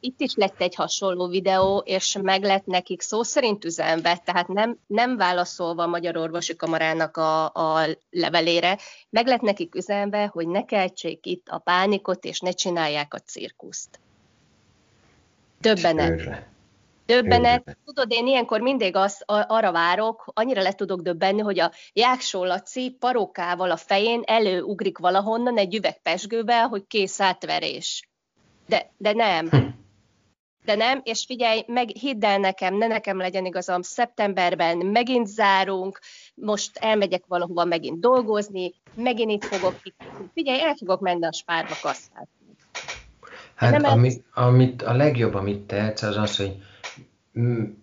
itt 0.00 0.20
is 0.20 0.34
lett 0.34 0.60
egy 0.60 0.74
hasonló 0.74 1.28
videó, 1.28 1.78
és 1.78 2.18
meg 2.22 2.42
lett 2.42 2.66
nekik 2.66 3.00
szó 3.00 3.22
szerint 3.22 3.64
üzenve, 3.64 4.16
tehát 4.24 4.48
nem, 4.48 4.78
nem 4.86 5.16
válaszolva 5.16 5.82
a 5.82 5.86
Magyar 5.86 6.16
Orvosi 6.16 6.56
Kamarának 6.56 7.16
a, 7.16 7.44
a 7.44 7.86
levelére, 8.10 8.78
meg 9.10 9.26
lett 9.26 9.40
nekik 9.40 9.74
üzenve, 9.74 10.26
hogy 10.26 10.48
ne 10.48 10.64
keltsék 10.64 11.26
itt 11.26 11.48
a 11.48 11.58
pánikot, 11.58 12.24
és 12.24 12.40
ne 12.40 12.50
csinálják 12.50 13.14
a 13.14 13.18
cirkuszt. 13.18 14.00
Döbbenet. 15.60 16.52
Döbbenet. 17.06 17.76
Tudod, 17.84 18.12
én 18.12 18.26
ilyenkor 18.26 18.60
mindig 18.60 18.96
az, 18.96 19.22
arra 19.26 19.72
várok, 19.72 20.30
annyira 20.34 20.62
le 20.62 20.72
tudok 20.72 21.00
döbbenni, 21.00 21.40
hogy 21.40 21.60
a 21.60 21.72
Jáksó 21.92 22.44
Laci 22.44 22.96
parókával 22.98 23.70
a 23.70 23.76
fején 23.76 24.22
előugrik 24.24 24.98
valahonnan 24.98 25.58
egy 25.58 25.74
üvegpesgővel, 25.74 26.66
hogy 26.68 26.86
kész 26.86 27.20
átverés 27.20 28.08
de, 28.66 28.90
de 28.96 29.12
nem. 29.12 29.48
Hm. 29.48 29.66
De 30.64 30.74
nem, 30.74 31.00
és 31.02 31.24
figyelj, 31.26 31.64
meg 31.66 31.88
hidd 31.88 32.24
el 32.24 32.38
nekem, 32.38 32.74
ne 32.74 32.86
nekem 32.86 33.16
legyen 33.16 33.46
igazam, 33.46 33.82
szeptemberben 33.82 34.78
megint 34.78 35.26
zárunk, 35.26 36.00
most 36.34 36.76
elmegyek 36.76 37.24
valahova 37.26 37.64
megint 37.64 38.00
dolgozni, 38.00 38.74
megint 38.94 39.30
itt 39.30 39.44
fogok, 39.44 39.74
figyelj, 40.34 40.60
el 40.60 40.74
fogok 40.74 41.00
menni 41.00 41.26
a 41.26 41.32
spárba 41.32 41.74
kasszát. 41.82 42.28
Hát 43.54 43.70
nem 43.70 43.84
ami, 43.84 44.22
amit 44.34 44.82
a 44.82 44.92
legjobb, 44.92 45.34
amit 45.34 45.66
tehetsz, 45.66 46.02
az 46.02 46.16
az, 46.16 46.36
hogy 46.36 46.56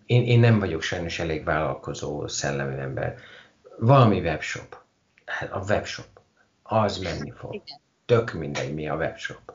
én, 0.05 0.23
én 0.23 0.39
nem 0.39 0.59
vagyok 0.59 0.81
sajnos 0.81 1.19
elég 1.19 1.43
vállalkozó 1.43 2.27
szellemű 2.27 2.75
ember. 2.75 3.17
Valami 3.79 4.19
webshop. 4.19 4.77
Hát 5.25 5.51
a 5.51 5.63
webshop. 5.69 6.05
Az 6.63 6.97
menni 6.97 7.33
fog. 7.37 7.53
Igen. 7.53 7.79
Tök 8.05 8.33
mindegy, 8.33 8.73
mi 8.73 8.89
a 8.89 8.95
webshop. 8.95 9.53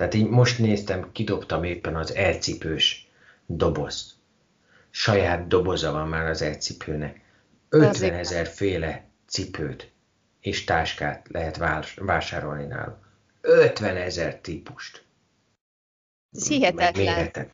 Tehát 0.00 0.14
így 0.14 0.28
most 0.28 0.58
néztem, 0.58 1.12
kidobtam 1.12 1.64
éppen 1.64 1.96
az 1.96 2.14
elcipős 2.14 3.08
dobozt. 3.46 4.12
Saját 4.90 5.46
doboza 5.46 5.92
van 5.92 6.08
már 6.08 6.26
az 6.26 6.42
elcipőnek. 6.42 7.20
50 7.68 8.12
ezer 8.12 8.46
féle 8.46 9.04
cipőt 9.26 9.90
és 10.40 10.64
táskát 10.64 11.28
lehet 11.28 11.56
vásárolni 11.96 12.64
náluk. 12.64 12.96
50 13.40 13.96
ezer 13.96 14.38
típust. 14.38 15.04
Ez 16.36 16.48
hihetetlen. 16.48 17.50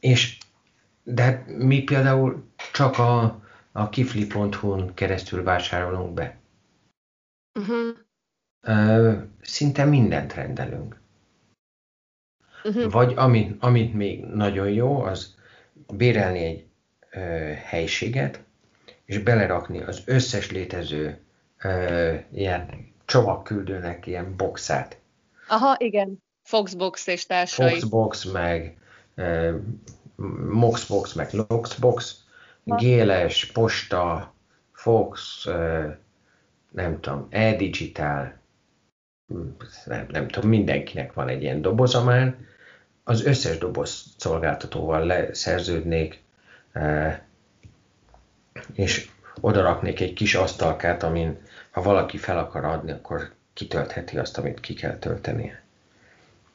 És 0.00 0.38
de 1.02 1.22
hát 1.22 1.46
mi 1.46 1.82
például 1.82 2.44
csak 2.72 2.98
a, 2.98 3.42
a 3.72 3.88
kifli.hu-n 3.88 4.94
keresztül 4.94 5.42
vásárolunk 5.42 6.14
be. 6.14 6.38
Uh-huh. 7.60 9.22
Szinte 9.40 9.84
mindent 9.84 10.34
rendelünk. 10.34 11.00
Uh-huh. 12.64 12.90
Vagy 12.90 13.12
amit, 13.16 13.56
amit 13.62 13.94
még 13.94 14.24
nagyon 14.24 14.70
jó, 14.70 15.02
az 15.02 15.34
bérelni 15.94 16.44
egy 16.44 16.64
ö, 17.10 17.18
helységet, 17.64 18.40
és 19.04 19.18
belerakni 19.18 19.82
az 19.82 20.02
összes 20.04 20.50
létező 20.50 21.18
ö, 21.62 22.14
ilyen 22.32 22.92
csomagküldőnek 23.04 24.06
ilyen 24.06 24.36
boxát. 24.36 24.98
Aha, 25.48 25.76
igen. 25.78 26.22
Foxbox 26.42 27.06
és 27.06 27.26
társai. 27.26 27.70
Foxbox, 27.70 28.24
meg 28.24 28.76
ö, 29.14 29.56
Moxbox, 30.50 31.12
meg 31.12 31.28
Loxbox, 31.32 32.24
Géles, 32.64 33.46
Posta, 33.46 34.34
Fox, 34.72 35.46
ö, 35.46 35.88
nem 36.70 37.00
tudom, 37.00 37.26
e-digital, 37.30 38.40
nem, 39.84 40.06
nem 40.08 40.28
tudom, 40.28 40.50
mindenkinek 40.50 41.12
van 41.12 41.28
egy 41.28 41.42
ilyen 41.42 41.62
doboza 41.62 42.04
már, 42.04 42.36
az 43.04 43.24
összes 43.24 43.58
doboz 43.58 44.04
szolgáltatóval 44.16 45.06
leszerződnék, 45.06 46.22
e, 46.72 47.26
és 48.74 49.08
oda 49.40 49.62
raknék 49.62 50.00
egy 50.00 50.12
kis 50.12 50.34
asztalkát, 50.34 51.02
amin 51.02 51.38
ha 51.70 51.82
valaki 51.82 52.16
fel 52.16 52.38
akar 52.38 52.64
adni, 52.64 52.90
akkor 52.90 53.32
kitöltheti 53.52 54.18
azt, 54.18 54.38
amit 54.38 54.60
ki 54.60 54.74
kell 54.74 54.98
töltenie. 54.98 55.62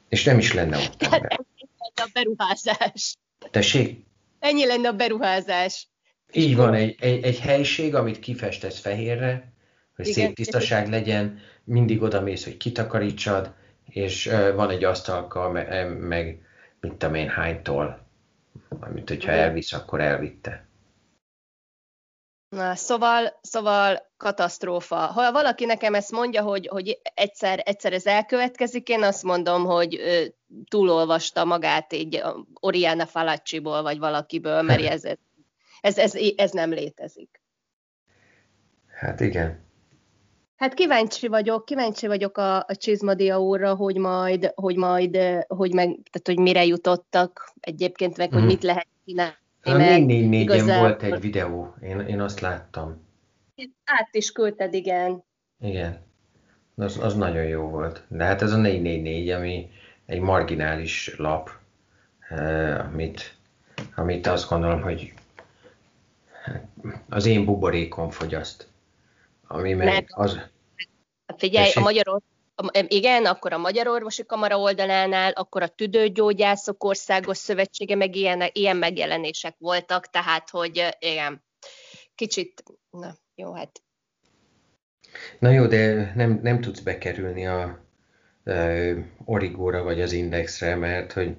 És 0.10 0.24
nem 0.24 0.38
is 0.38 0.54
lenne 0.54 0.78
ott 0.78 1.04
ember. 1.04 1.40
Ennyi 1.40 1.70
lenne 1.80 2.04
a 2.04 2.10
beruházás. 2.14 3.16
Tessék? 3.52 4.04
Ennyi 4.40 4.66
lenne 4.66 4.88
a 4.88 4.94
beruházás. 4.94 5.88
Így 6.32 6.56
van, 6.56 6.74
egy, 6.74 6.96
egy, 7.00 7.24
egy 7.24 7.40
helység, 7.40 7.96
amit 7.96 8.20
kifestesz 8.20 8.80
fehérre, 8.80 9.52
hogy 9.96 10.08
Igen. 10.08 10.26
szép 10.26 10.36
tisztaság 10.36 10.90
legyen, 10.90 11.40
mindig 11.64 12.02
oda 12.02 12.22
mész, 12.22 12.44
hogy 12.44 12.58
kitakarítsad, 12.58 13.54
és 13.90 14.26
van 14.56 14.70
egy 14.70 14.84
asztalka, 14.84 15.50
meg 16.00 16.42
mit 16.80 16.92
tudom 16.92 17.16
én 17.16 17.30
hánytól, 17.30 18.06
amit 18.80 19.10
hogyha 19.10 19.32
elvisz, 19.32 19.74
akkor 19.74 20.02
elvitte. 20.02 20.68
Na, 22.50 22.76
szóval, 22.76 23.40
szóval 23.42 24.10
katasztrófa. 24.18 24.96
Ha 24.96 25.32
valaki 25.32 25.66
nekem 25.66 25.94
ezt 25.94 26.12
mondja, 26.12 26.42
hogy, 26.42 26.68
hogy 26.68 27.02
egyszer, 27.14 27.62
egyszer 27.66 27.94
ez 27.94 28.06
elkövetkezik, 28.06 28.90
én 28.90 29.04
azt 29.04 29.24
mondom, 29.24 29.66
hogy 29.66 29.96
ö, 29.96 30.24
túlolvasta 30.70 31.46
magát 31.46 31.94
így 31.94 32.24
Oriana 32.54 33.06
Falacsiból, 33.06 33.82
vagy 33.82 33.98
valakiből, 33.98 34.62
mert 34.62 34.82
ez, 34.96 35.04
ez, 35.82 35.98
ez, 35.98 36.14
ez 36.36 36.52
nem 36.52 36.70
létezik. 36.70 37.42
Hát 38.88 39.20
igen. 39.20 39.67
Hát 40.58 40.74
kíváncsi 40.74 41.28
vagyok, 41.28 41.66
kíváncsi 41.66 42.08
vagyok 42.08 42.38
a, 42.38 42.58
a 42.58 42.76
Csizmadia 42.76 43.42
úrra, 43.42 43.76
hogy 43.76 43.98
majd, 43.98 44.52
hogy 44.56 44.76
majd, 44.76 45.18
hogy 45.48 45.74
meg, 45.74 45.86
tehát 45.86 46.24
hogy 46.24 46.40
mire 46.40 46.66
jutottak 46.66 47.54
egyébként, 47.60 48.18
meg, 48.18 48.30
hogy 48.30 48.40
mhm. 48.40 48.48
mit 48.48 48.64
lehet 48.64 48.88
csinálni. 49.06 49.36
A 49.64 49.72
444-en 49.72 50.76
volt 50.80 51.04
egy 51.04 51.20
videó, 51.20 51.76
én, 51.82 52.00
én 52.00 52.22
azt 52.22 52.40
láttam. 52.40 53.06
Át 53.86 54.10
is 54.12 54.32
küldted, 54.32 54.74
igen. 54.74 55.24
Igen, 55.60 56.02
az, 56.76 56.98
az 56.98 57.16
nagyon 57.16 57.44
jó 57.44 57.62
volt. 57.62 58.04
De 58.08 58.24
hát 58.24 58.42
ez 58.42 58.52
a 58.52 58.58
444, 58.58 59.30
ami 59.30 59.70
egy 60.06 60.20
marginális 60.20 61.16
lap, 61.18 61.50
eh, 62.30 62.86
amit, 62.86 63.36
amit 63.96 64.28
azt 64.28 64.50
gondolom, 64.50 64.82
hogy 64.82 65.14
az 67.10 67.26
én 67.26 67.46
buborékom 67.46 68.10
fogyaszt. 68.10 68.68
Ami 69.48 69.74
meg 69.74 70.08
az... 70.10 70.36
Hát 71.26 71.40
figyelj, 71.40 71.72
a 71.76 71.80
magyar 71.80 72.22
igen, 72.88 73.26
akkor 73.26 73.54
a 73.54 73.58
Magyar 73.58 73.88
Orvosi 73.88 74.26
Kamara 74.26 74.60
oldalánál, 74.60 75.32
akkor 75.32 75.62
a 75.62 75.68
Tüdőgyógyászok 75.68 76.84
Országos 76.84 77.38
Szövetsége, 77.38 77.96
meg 77.96 78.16
ilyen, 78.16 78.44
ilyen 78.52 78.78
megjelenések 78.78 79.56
voltak, 79.58 80.10
tehát, 80.10 80.50
hogy 80.50 80.96
igen, 81.00 81.44
kicsit, 82.16 82.64
na 82.90 83.16
jó, 83.36 83.54
hát. 83.54 83.82
Na 85.40 85.50
jó, 85.50 85.66
de 85.66 86.12
nem, 86.16 86.40
nem 86.44 86.62
tudsz 86.62 86.80
bekerülni 86.80 87.48
a, 87.48 87.62
a 87.64 88.52
Origóra 89.26 89.84
vagy 89.84 90.02
az 90.02 90.12
Indexre, 90.12 90.76
mert 90.76 91.14
hogy, 91.14 91.36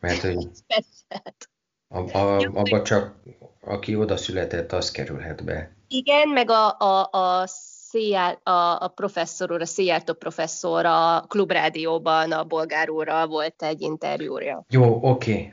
mert, 0.00 0.20
hogy 0.20 0.36
a, 1.88 1.98
a, 1.98 2.38
abba 2.38 2.82
csak 2.82 3.14
aki 3.60 3.96
oda 3.96 4.16
született, 4.16 4.72
az 4.72 4.90
kerülhet 4.90 5.44
be. 5.44 5.76
Igen, 5.92 6.28
meg 6.28 6.50
a, 6.50 6.76
a, 6.78 7.08
a 7.10 7.46
Széjár, 7.46 8.38
a, 8.42 8.50
a 8.84 8.92
professzor 8.94 9.52
úr, 9.52 9.60
a 9.60 9.66
Szijjártó 9.66 10.12
professzor 10.12 10.86
a 10.86 11.24
klubrádióban 11.28 12.32
a 12.32 12.44
bolgár 12.44 12.90
úrral 12.90 13.26
volt 13.26 13.62
egy 13.62 13.80
interjúja. 13.80 14.64
Jó, 14.70 14.98
oké. 15.02 15.52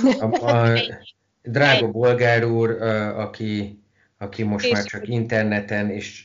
Okay. 0.00 0.30
A, 0.30 0.50
a 0.50 0.78
drága 1.42 1.90
bolgár 1.90 2.44
úr, 2.44 2.70
aki, 3.16 3.82
aki 4.18 4.42
most 4.42 4.64
és 4.64 4.72
már 4.72 4.84
csak 4.84 5.08
interneten, 5.08 5.90
és 5.90 6.24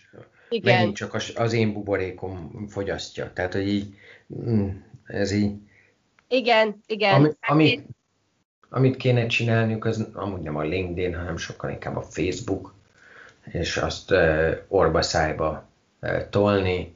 igen. 0.49 0.75
megint 0.75 0.95
csak 0.95 1.13
az, 1.13 1.33
az 1.35 1.53
én 1.53 1.73
buborékom 1.73 2.65
fogyasztja. 2.69 3.33
Tehát, 3.33 3.53
hogy 3.53 3.67
így, 3.67 3.95
mm, 4.49 4.69
ez 5.05 5.31
így... 5.31 5.53
Igen, 6.27 6.83
igen. 6.87 7.13
Ami, 7.13 7.29
amit, 7.39 7.87
amit 8.69 8.95
kéne 8.95 9.25
csinálniuk, 9.27 9.85
az 9.85 10.07
amúgy 10.13 10.41
nem 10.41 10.55
a 10.55 10.63
LinkedIn, 10.63 11.15
hanem 11.15 11.37
sokkal 11.37 11.69
inkább 11.69 11.95
a 11.95 12.01
Facebook, 12.01 12.75
és 13.51 13.77
azt 13.77 14.13
orba 14.67 15.01
szájba 15.01 15.67
tolni. 16.29 16.95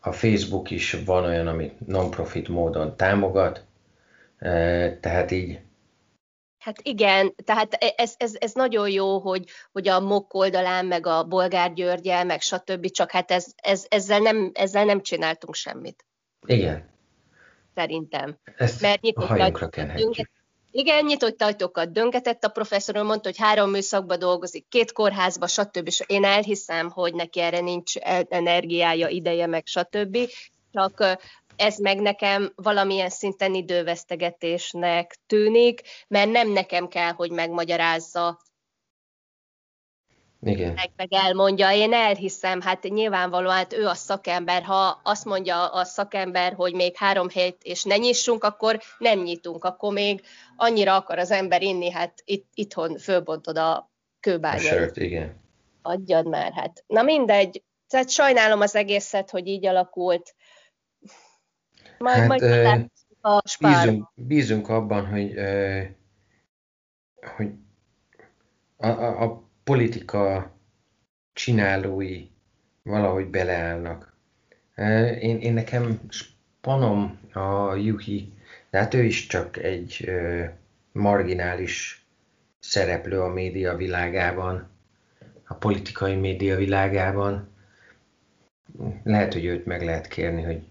A 0.00 0.12
Facebook 0.12 0.70
is 0.70 0.96
van 1.04 1.24
olyan, 1.24 1.46
amit 1.46 1.86
non-profit 1.86 2.48
módon 2.48 2.96
támogat, 2.96 3.64
tehát 5.00 5.30
így 5.30 5.60
Hát 6.62 6.80
igen, 6.82 7.34
tehát 7.44 7.72
e, 7.72 7.94
ez, 7.96 8.14
ez, 8.16 8.32
ez 8.38 8.52
nagyon 8.52 8.90
jó, 8.90 9.18
hogy, 9.18 9.44
hogy 9.72 9.88
a 9.88 10.00
MOK 10.00 10.34
oldalán, 10.34 10.86
meg 10.86 11.06
a 11.06 11.24
Bolgár 11.24 11.72
Györgyel, 11.72 12.24
meg 12.24 12.40
stb. 12.40 12.90
Csak 12.90 13.10
hát 13.10 13.30
ez, 13.30 13.46
ez, 13.56 13.86
ezzel, 13.88 14.18
nem, 14.18 14.50
ezzel 14.54 14.84
nem 14.84 15.00
csináltunk 15.00 15.54
semmit. 15.54 16.06
Igen. 16.46 16.90
Szerintem. 17.74 18.38
Ezt 18.56 18.80
Mert 18.80 19.00
a 19.14 19.24
hajunkra 19.24 19.68
kenhetjük. 19.68 20.30
Igen, 20.74 21.04
nyitott 21.04 21.42
ajtókat 21.42 21.92
döngetett, 21.92 22.44
a 22.44 22.48
professzor 22.48 22.94
mondta, 22.96 23.28
hogy 23.28 23.38
három 23.38 23.70
műszakban 23.70 24.18
dolgozik, 24.18 24.68
két 24.68 24.92
kórházba, 24.92 25.46
stb. 25.46 25.86
És 25.86 26.02
én 26.06 26.24
elhiszem, 26.24 26.90
hogy 26.90 27.14
neki 27.14 27.40
erre 27.40 27.60
nincs 27.60 27.96
energiája, 28.28 29.08
ideje, 29.08 29.46
meg 29.46 29.66
stb. 29.66 30.18
Csak 30.72 31.18
ez 31.56 31.78
meg 31.78 32.00
nekem 32.00 32.52
valamilyen 32.54 33.10
szinten 33.10 33.54
idővesztegetésnek 33.54 35.16
tűnik, 35.26 35.80
mert 36.08 36.30
nem 36.30 36.48
nekem 36.48 36.88
kell, 36.88 37.12
hogy 37.12 37.30
megmagyarázza 37.30 38.40
igen. 40.44 40.72
Meg, 40.72 40.90
meg 40.96 41.12
elmondja, 41.12 41.72
én 41.72 41.92
elhiszem, 41.92 42.60
hát 42.60 42.82
nyilvánvalóan 42.82 43.54
hát 43.54 43.72
ő 43.72 43.86
a 43.86 43.94
szakember, 43.94 44.62
ha 44.62 45.00
azt 45.02 45.24
mondja 45.24 45.66
a 45.66 45.84
szakember, 45.84 46.52
hogy 46.52 46.74
még 46.74 46.96
három 46.96 47.28
hét 47.28 47.62
és 47.62 47.84
ne 47.84 47.96
nyissunk, 47.96 48.44
akkor 48.44 48.78
nem 48.98 49.18
nyitunk, 49.18 49.64
akkor 49.64 49.92
még 49.92 50.22
annyira 50.56 50.96
akar 50.96 51.18
az 51.18 51.30
ember 51.30 51.62
inni, 51.62 51.90
hát 51.90 52.22
itt, 52.24 52.50
itthon 52.54 52.98
fölbontod 52.98 53.58
a 53.58 53.90
kőbányát. 54.20 54.96
Igen. 54.96 55.40
Adjad 55.82 56.28
már, 56.28 56.52
hát. 56.52 56.84
Na 56.86 57.02
mindegy, 57.02 57.62
tehát 57.88 58.10
sajnálom 58.10 58.60
az 58.60 58.74
egészet, 58.74 59.30
hogy 59.30 59.46
így 59.46 59.66
alakult. 59.66 60.34
Majd, 61.98 62.16
hát, 62.16 62.28
majd 62.28 62.42
uh, 62.42 63.34
a 63.34 63.42
bízunk, 63.60 64.10
bízunk 64.14 64.68
abban, 64.68 65.06
hogy, 65.06 65.38
uh, 65.38 65.82
hogy 67.36 67.48
a, 68.76 68.86
a, 68.86 69.22
a 69.22 69.50
politika 69.64 70.52
csinálói 71.32 72.26
valahogy 72.82 73.26
beleállnak. 73.26 74.16
Én, 75.20 75.40
én 75.40 75.52
nekem 75.52 76.00
spanom 76.08 77.18
a 77.32 77.74
Yuki, 77.74 78.32
de 78.70 78.78
hát 78.78 78.94
ő 78.94 79.02
is 79.02 79.26
csak 79.26 79.56
egy 79.56 80.10
marginális 80.92 82.06
szereplő 82.58 83.20
a 83.20 83.28
média 83.28 83.76
világában, 83.76 84.70
a 85.46 85.54
politikai 85.54 86.14
média 86.14 86.56
világában. 86.56 87.48
Lehet, 89.02 89.32
hogy 89.32 89.44
őt 89.44 89.66
meg 89.66 89.82
lehet 89.82 90.06
kérni, 90.06 90.42
hogy 90.42 90.62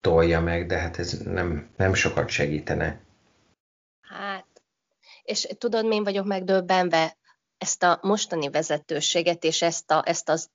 tolja 0.00 0.40
meg, 0.40 0.66
de 0.66 0.78
hát 0.78 0.98
ez 0.98 1.12
nem, 1.12 1.68
nem 1.76 1.94
sokat 1.94 2.28
segítene. 2.28 3.00
Hát, 4.00 4.46
és 5.22 5.46
tudod, 5.58 5.92
én 5.92 6.04
vagyok 6.04 6.26
megdöbbenve? 6.26 7.16
Ezt 7.58 7.82
a 7.82 7.98
mostani 8.02 8.50
vezetőséget 8.50 9.44
és 9.44 9.62
ezt, 9.62 9.90
a, 9.90 10.02
ezt 10.06 10.28
az 10.28 10.48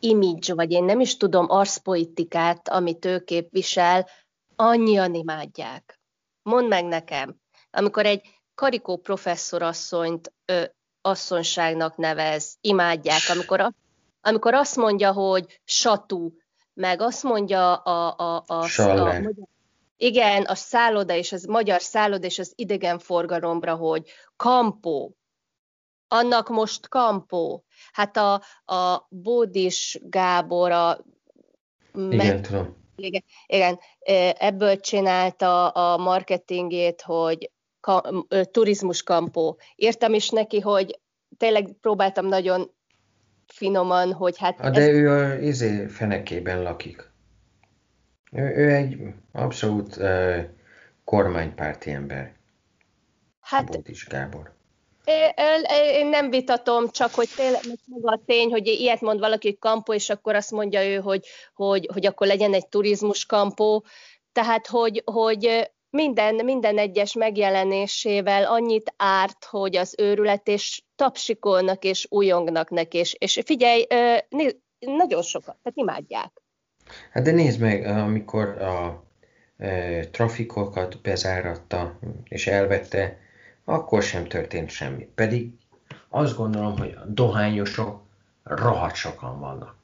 image, 0.00 0.54
vagy 0.54 0.70
én 0.70 0.84
nem 0.84 1.00
is 1.00 1.16
tudom, 1.16 1.50
arszpolitikát, 1.50 2.68
amit 2.68 3.04
ő 3.04 3.20
képvisel, 3.20 4.08
annyian 4.56 5.14
imádják. 5.14 6.00
Mondd 6.42 6.68
meg 6.68 6.84
nekem, 6.84 7.36
amikor 7.70 8.06
egy 8.06 8.40
karikó 8.54 8.96
professzorasszonyt 8.96 10.32
ö, 10.44 10.64
asszonyságnak 11.00 11.96
nevez, 11.96 12.56
imádják, 12.60 13.22
amikor, 13.28 13.60
a, 13.60 13.72
amikor 14.20 14.54
azt 14.54 14.76
mondja, 14.76 15.12
hogy 15.12 15.60
satú, 15.64 16.36
meg 16.74 17.00
azt 17.00 17.22
mondja 17.22 17.74
a, 17.74 18.14
a, 18.16 18.44
a, 18.46 18.64
a, 18.76 19.08
a 19.08 19.22
igen, 19.96 20.42
a 20.42 20.54
szálloda 20.54 21.14
és 21.14 21.32
az 21.32 21.44
magyar 21.44 21.80
szálloda 21.80 22.26
és 22.26 22.38
az 22.38 22.52
idegenforgalomra, 22.54 23.74
hogy 23.74 24.10
kampó, 24.36 25.16
annak 26.08 26.48
most 26.48 26.88
kampó. 26.88 27.64
Hát 27.92 28.16
a, 28.16 28.34
a 28.64 29.06
Bódis 29.08 29.98
Gábor, 30.02 30.70
a 30.70 30.98
igen, 32.10 32.42
tudom. 32.42 32.84
Igen, 32.96 33.22
igen, 33.46 33.78
ebből 34.38 34.80
csinálta 34.80 35.68
a 35.68 35.96
marketingét, 35.96 37.02
hogy 37.02 37.50
ka, 37.80 38.26
turizmus 38.50 39.02
kampó. 39.02 39.58
Írtam 39.74 40.14
is 40.14 40.30
neki, 40.30 40.60
hogy 40.60 41.00
tényleg 41.36 41.72
próbáltam 41.80 42.26
nagyon 42.26 42.70
finoman, 43.46 44.12
hogy 44.12 44.38
hát... 44.38 44.60
A, 44.60 44.70
de 44.70 44.80
ez... 44.80 44.88
ő 44.88 45.10
a 45.10 45.38
izé 45.38 45.86
fenekében 45.86 46.62
lakik. 46.62 47.10
Ő, 48.32 48.42
ő 48.42 48.74
egy 48.74 48.98
abszolút 49.32 49.96
uh, 49.96 50.38
kormánypárti 51.04 51.90
ember. 51.90 52.34
Hát, 53.40 53.70
Bódis 53.70 54.06
Gábor. 54.06 54.55
Én 55.92 56.06
nem 56.06 56.30
vitatom, 56.30 56.90
csak 56.90 57.14
hogy 57.14 57.28
tényleg 57.36 57.60
maga 57.86 58.10
a 58.10 58.22
tény, 58.26 58.50
hogy 58.50 58.66
ilyet 58.66 59.00
mond 59.00 59.18
valaki, 59.18 59.58
kampó, 59.58 59.92
és 59.92 60.10
akkor 60.10 60.34
azt 60.34 60.50
mondja 60.50 60.84
ő, 60.84 60.96
hogy, 60.96 61.26
hogy, 61.54 61.88
hogy 61.92 62.06
akkor 62.06 62.26
legyen 62.26 62.54
egy 62.54 62.68
turizmus 62.68 63.26
kampó. 63.26 63.84
Tehát, 64.32 64.66
hogy, 64.66 65.02
hogy 65.04 65.70
minden, 65.90 66.44
minden 66.44 66.78
egyes 66.78 67.12
megjelenésével 67.12 68.44
annyit 68.44 68.94
árt, 68.96 69.44
hogy 69.44 69.76
az 69.76 69.94
őrület, 69.98 70.48
és 70.48 70.82
tapsikolnak, 70.96 71.84
és 71.84 72.06
újongnak 72.10 72.70
neki, 72.70 72.98
és, 72.98 73.14
és 73.18 73.40
figyelj, 73.44 73.86
nagyon 74.78 75.22
sokat, 75.22 75.56
tehát 75.62 75.78
imádják. 75.78 76.42
Hát 77.12 77.24
de 77.24 77.30
nézd 77.30 77.60
meg, 77.60 77.84
amikor 77.84 78.62
a 78.62 79.04
e, 79.58 80.00
trafikokat 80.06 81.00
bezáratta, 81.00 81.98
és 82.28 82.46
elvette 82.46 83.18
akkor 83.68 84.02
sem 84.02 84.26
történt 84.26 84.70
semmi. 84.70 85.08
Pedig 85.14 85.52
azt 86.08 86.36
gondolom, 86.36 86.78
hogy 86.78 86.96
a 87.02 87.04
dohányosok 87.06 88.00
rohadt 88.42 88.94
sokan 88.94 89.40
vannak. 89.40 89.74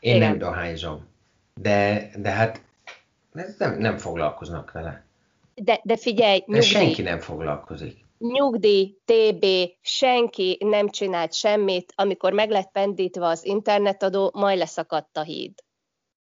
Én 0.00 0.16
Igen. 0.16 0.28
nem 0.28 0.38
dohányzom, 0.38 1.06
de, 1.54 2.10
de 2.16 2.30
hát 2.30 2.60
nem, 3.58 3.78
nem 3.78 3.98
foglalkoznak 3.98 4.72
vele. 4.72 5.04
De, 5.54 5.80
de 5.82 5.96
figyelj, 5.96 6.42
nyugdíj. 6.46 6.68
Senki 6.68 7.02
nem 7.02 7.18
foglalkozik. 7.18 8.04
nyugdíj, 8.18 8.96
TB, 9.04 9.44
senki 9.80 10.58
nem 10.60 10.88
csinált 10.88 11.32
semmit, 11.34 11.92
amikor 11.96 12.32
meg 12.32 12.50
lett 12.50 12.70
pendítve 12.72 13.26
az 13.26 13.44
internetadó, 13.44 14.30
majd 14.34 14.58
leszakadt 14.58 15.16
a 15.16 15.22
híd. 15.22 15.52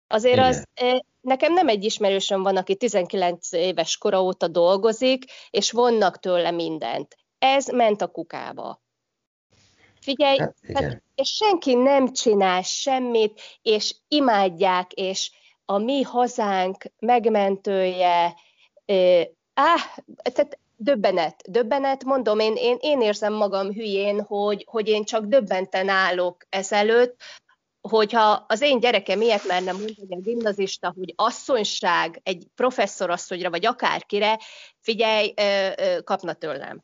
Azért 0.06 0.36
Igen. 0.36 0.48
az 0.48 0.64
nekem 1.24 1.52
nem 1.52 1.68
egy 1.68 1.84
ismerősöm 1.84 2.42
van, 2.42 2.56
aki 2.56 2.76
19 2.76 3.52
éves 3.52 3.96
kora 3.96 4.22
óta 4.22 4.48
dolgozik, 4.48 5.24
és 5.50 5.70
vonnak 5.70 6.18
tőle 6.18 6.50
mindent. 6.50 7.16
Ez 7.38 7.66
ment 7.66 8.02
a 8.02 8.06
kukába. 8.06 8.82
Figyelj, 10.00 10.38
hát, 10.74 11.02
és 11.14 11.28
senki 11.28 11.74
nem 11.74 12.12
csinál 12.12 12.62
semmit, 12.62 13.40
és 13.62 13.94
imádják, 14.08 14.92
és 14.92 15.30
a 15.64 15.78
mi 15.78 16.02
hazánk 16.02 16.84
megmentője, 16.98 18.34
áh, 19.54 19.82
tehát 20.22 20.58
döbbenet, 20.76 21.50
döbbenet, 21.50 22.04
mondom, 22.04 22.38
én, 22.38 22.54
én, 22.56 22.76
én 22.80 23.00
érzem 23.00 23.32
magam 23.32 23.72
hülyén, 23.72 24.22
hogy, 24.22 24.66
hogy 24.70 24.88
én 24.88 25.04
csak 25.04 25.24
döbbenten 25.24 25.88
állok 25.88 26.46
ezelőtt, 26.48 27.16
hogyha 27.88 28.44
az 28.48 28.60
én 28.60 28.80
gyerekem 28.80 29.20
ilyet 29.20 29.46
merne 29.46 29.72
mondani 29.72 30.14
a 30.14 30.20
gimnazista, 30.20 30.92
hogy 30.96 31.12
asszonyság 31.16 32.20
egy 32.22 32.46
professzorasszonyra, 32.54 33.50
vagy 33.50 33.66
akárkire, 33.66 34.38
figyelj, 34.80 35.34
kapna 36.04 36.32
tőlem. 36.32 36.82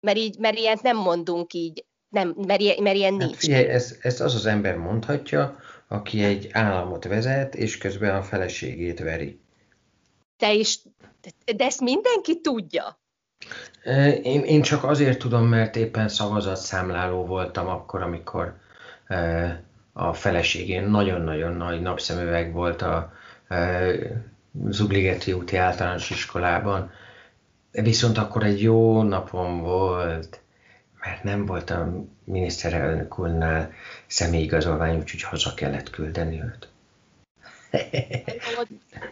Mert, 0.00 0.16
így, 0.16 0.38
mert 0.38 0.58
ilyet 0.58 0.82
nem 0.82 0.96
mondunk 0.96 1.52
így, 1.52 1.84
nem, 2.08 2.34
mert, 2.46 2.60
ilyen, 2.60 2.82
mert 2.82 2.96
ilyen 2.96 3.12
hát 3.12 3.20
nincs. 3.20 3.36
Figyelj, 3.36 3.64
ezt, 3.64 4.04
ezt 4.04 4.20
az 4.20 4.34
az 4.34 4.46
ember 4.46 4.76
mondhatja, 4.76 5.58
aki 5.88 6.24
egy 6.24 6.48
államot 6.52 7.04
vezet, 7.04 7.54
és 7.54 7.78
közben 7.78 8.14
a 8.14 8.22
feleségét 8.22 9.00
veri. 9.00 9.40
Te 10.36 10.52
is, 10.52 10.78
de 11.56 11.64
ezt 11.64 11.80
mindenki 11.80 12.40
tudja. 12.40 13.00
Én, 14.22 14.44
én 14.44 14.62
csak 14.62 14.84
azért 14.84 15.18
tudom, 15.18 15.46
mert 15.46 15.76
éppen 15.76 16.08
szavazatszámláló 16.08 17.26
voltam 17.26 17.68
akkor, 17.68 18.02
amikor 18.02 18.56
a 19.92 20.12
feleségén 20.12 20.84
nagyon-nagyon 20.84 21.52
nagy 21.52 21.80
napszemüveg 21.80 22.52
volt 22.52 22.82
a 22.82 23.12
Zugligeti 24.68 25.32
úti 25.32 25.56
általános 25.56 26.10
iskolában. 26.10 26.90
Viszont 27.70 28.18
akkor 28.18 28.44
egy 28.44 28.62
jó 28.62 29.02
napom 29.02 29.60
volt, 29.60 30.40
mert 31.00 31.22
nem 31.22 31.46
volt 31.46 31.70
a 31.70 31.92
miniszterelnök 32.24 33.18
úrnál 33.18 33.72
személyigazolvány, 34.06 34.98
úgyhogy 34.98 35.22
haza 35.22 35.54
kellett 35.54 35.90
küldeni 35.90 36.42
őt. 36.42 36.68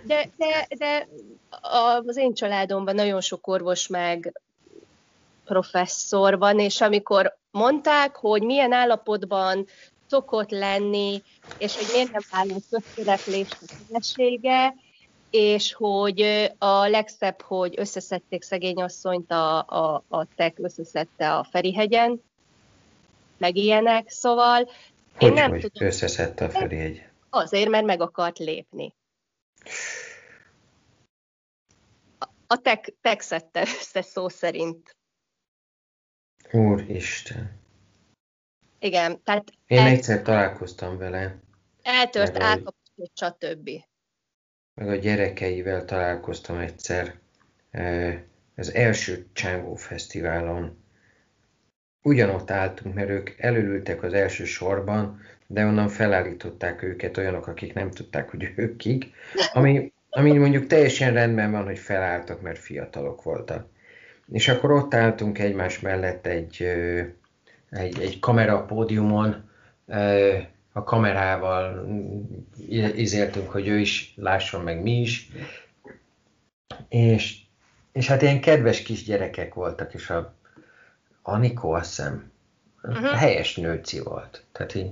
De, 0.05 0.29
de, 0.37 0.67
de 0.79 1.09
az 2.07 2.17
én 2.17 2.35
családomban 2.35 2.95
nagyon 2.95 3.21
sok 3.21 3.47
orvos 3.47 3.87
meg 3.87 4.41
professzor 5.45 6.39
van, 6.39 6.59
és 6.59 6.81
amikor 6.81 7.37
mondták, 7.51 8.17
hogy 8.17 8.43
milyen 8.43 8.73
állapotban 8.73 9.67
szokott 10.09 10.51
lenni, 10.51 11.23
és 11.59 11.77
hogy 11.77 11.87
miért 11.93 12.11
nem 12.11 12.23
állunk 12.31 12.63
közszereplést 12.71 13.57
a 13.61 13.75
felesége, 13.87 14.75
és 15.31 15.73
hogy 15.73 16.21
a 16.59 16.87
legszebb, 16.87 17.41
hogy 17.41 17.75
összeszedték 17.77 18.43
szegény 18.43 18.83
asszonyt, 18.83 19.31
a, 19.31 19.59
a, 19.59 20.05
a 20.09 20.27
tek 20.35 20.59
összeszedte 20.59 21.35
a 21.35 21.45
Ferihegyen, 21.45 22.23
meg 23.37 23.57
ilyenek, 23.57 24.11
szóval 24.11 24.71
hogy, 25.19 25.29
én 25.29 25.33
nem 25.33 25.51
hogy 25.51 25.61
tudom. 25.61 25.89
összeszedte 25.89 26.45
a 26.45 26.51
Ferihegy? 26.51 27.03
Azért, 27.31 27.69
mert 27.69 27.85
meg 27.85 28.01
akart 28.01 28.39
lépni. 28.39 28.95
A 32.47 32.57
tek, 32.57 32.95
tek 33.01 33.21
szedte 33.21 33.61
össze 33.61 34.03
szó 34.03 34.29
szerint. 34.29 34.97
Úristen. 36.53 37.61
Igen, 38.79 39.23
tehát... 39.25 39.45
Én 39.67 39.79
el... 39.79 39.87
egyszer 39.87 40.23
találkoztam 40.23 40.99
vele. 40.99 41.39
Eltört, 41.83 42.37
elkapott, 42.37 43.11
stb. 43.15 43.71
Meg 44.75 44.89
a 44.89 44.95
gyerekeivel 44.95 45.85
találkoztam 45.85 46.59
egyszer 46.59 47.15
az 48.57 48.75
első 48.75 49.27
Csángó 49.33 49.75
Fesztiválon. 49.75 50.85
Ugyanott 52.03 52.51
álltunk, 52.51 52.95
mert 52.95 53.09
ők 53.09 53.31
előültek 53.39 54.03
az 54.03 54.13
első 54.13 54.45
sorban, 54.45 55.21
de 55.47 55.65
onnan 55.65 55.89
felállították 55.89 56.83
őket 56.83 57.17
olyanok, 57.17 57.47
akik 57.47 57.75
nem 57.75 57.91
tudták, 57.91 58.31
hogy 58.31 58.53
ők 58.57 58.77
kik, 58.77 59.11
ami, 59.53 59.93
ami 60.11 60.33
mondjuk 60.33 60.67
teljesen 60.67 61.13
rendben 61.13 61.51
van, 61.51 61.65
hogy 61.65 61.79
felálltak, 61.79 62.41
mert 62.41 62.59
fiatalok 62.59 63.23
voltak. 63.23 63.69
És 64.33 64.49
akkor 64.49 64.71
ott 64.71 64.95
álltunk 64.95 65.39
egymás 65.39 65.81
mellett 65.81 66.27
egy, 66.27 66.67
egy, 67.71 68.01
egy 68.01 68.19
kamera 68.19 68.65
pódiumon, 68.65 69.51
a 70.73 70.85
kamerával 70.85 71.87
izéltünk, 72.95 73.51
hogy 73.51 73.69
ő 73.69 73.79
is 73.79 74.15
lásson 74.17 74.63
meg 74.63 74.83
mi 74.83 75.01
is, 75.01 75.29
és, 76.89 77.41
és 77.93 78.07
hát 78.07 78.23
ilyen 78.23 78.41
kedves 78.41 78.83
kis 78.83 79.05
gyerekek 79.05 79.55
voltak, 79.55 79.95
és 79.95 80.11
a 80.11 80.35
Anikó 81.23 81.73
azt 81.73 81.89
hiszem 81.89 82.33
uh-huh. 82.83 83.11
helyes 83.11 83.57
nőci 83.57 84.01
volt. 84.01 84.45
Tehát 84.53 84.75
így 84.75 84.91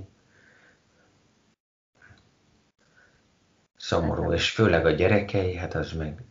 szomorú, 3.77 4.33
és 4.33 4.49
főleg 4.49 4.85
a 4.85 4.91
gyerekei, 4.91 5.55
hát 5.55 5.75
az 5.75 5.91
meg... 5.91 6.23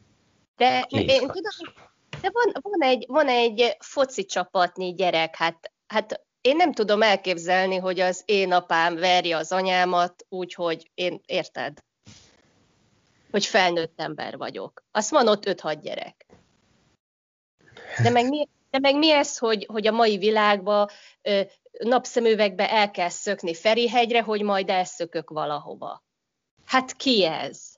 De 0.56 0.86
én 0.88 1.06
tudom, 1.18 1.74
de 2.20 2.30
van, 2.32 2.52
van, 2.62 2.82
egy, 2.82 3.04
van 3.08 3.28
egy 3.28 3.76
foci 3.78 4.24
csapatnyi 4.24 4.92
gyerek, 4.92 5.36
hát, 5.36 5.72
hát 5.86 6.25
én 6.46 6.56
nem 6.56 6.72
tudom 6.72 7.02
elképzelni, 7.02 7.76
hogy 7.76 8.00
az 8.00 8.22
én 8.24 8.52
apám 8.52 8.96
verje 8.96 9.36
az 9.36 9.52
anyámat 9.52 10.26
úgy, 10.28 10.54
hogy 10.54 10.90
én, 10.94 11.20
érted? 11.26 11.78
Hogy 13.30 13.46
felnőtt 13.46 14.00
ember 14.00 14.36
vagyok. 14.36 14.84
Azt 14.90 15.10
van 15.10 15.28
ott 15.28 15.44
5-6 15.46 15.78
gyerek. 15.82 16.26
De 18.02 18.10
meg 18.10 18.28
mi, 18.28 18.48
de 18.70 18.78
meg 18.78 18.96
mi 18.96 19.10
ez, 19.10 19.38
hogy, 19.38 19.66
hogy 19.72 19.86
a 19.86 19.92
mai 19.92 20.18
világban 20.18 20.88
ö, 21.22 21.40
napszemüvegbe 21.78 22.70
el 22.70 22.90
kell 22.90 23.08
szökni 23.08 23.54
Ferihegyre, 23.54 24.22
hogy 24.22 24.42
majd 24.42 24.70
elszökök 24.70 25.30
valahova? 25.30 26.04
Hát 26.64 26.96
ki 26.96 27.24
ez? 27.24 27.74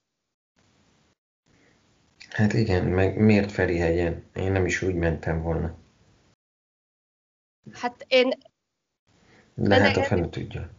Hát 2.30 2.52
igen, 2.52 2.84
meg 2.84 3.16
miért 3.16 3.52
Ferihegyen? 3.52 4.30
Én 4.34 4.52
nem 4.52 4.66
is 4.66 4.82
úgy 4.82 4.94
mentem 4.94 5.42
volna. 5.42 5.74
Hát 7.72 8.04
én... 8.08 8.32
De 9.60 9.80
hát 9.80 9.96
a 9.96 10.02
fene 10.02 10.28
tudja. 10.28 10.70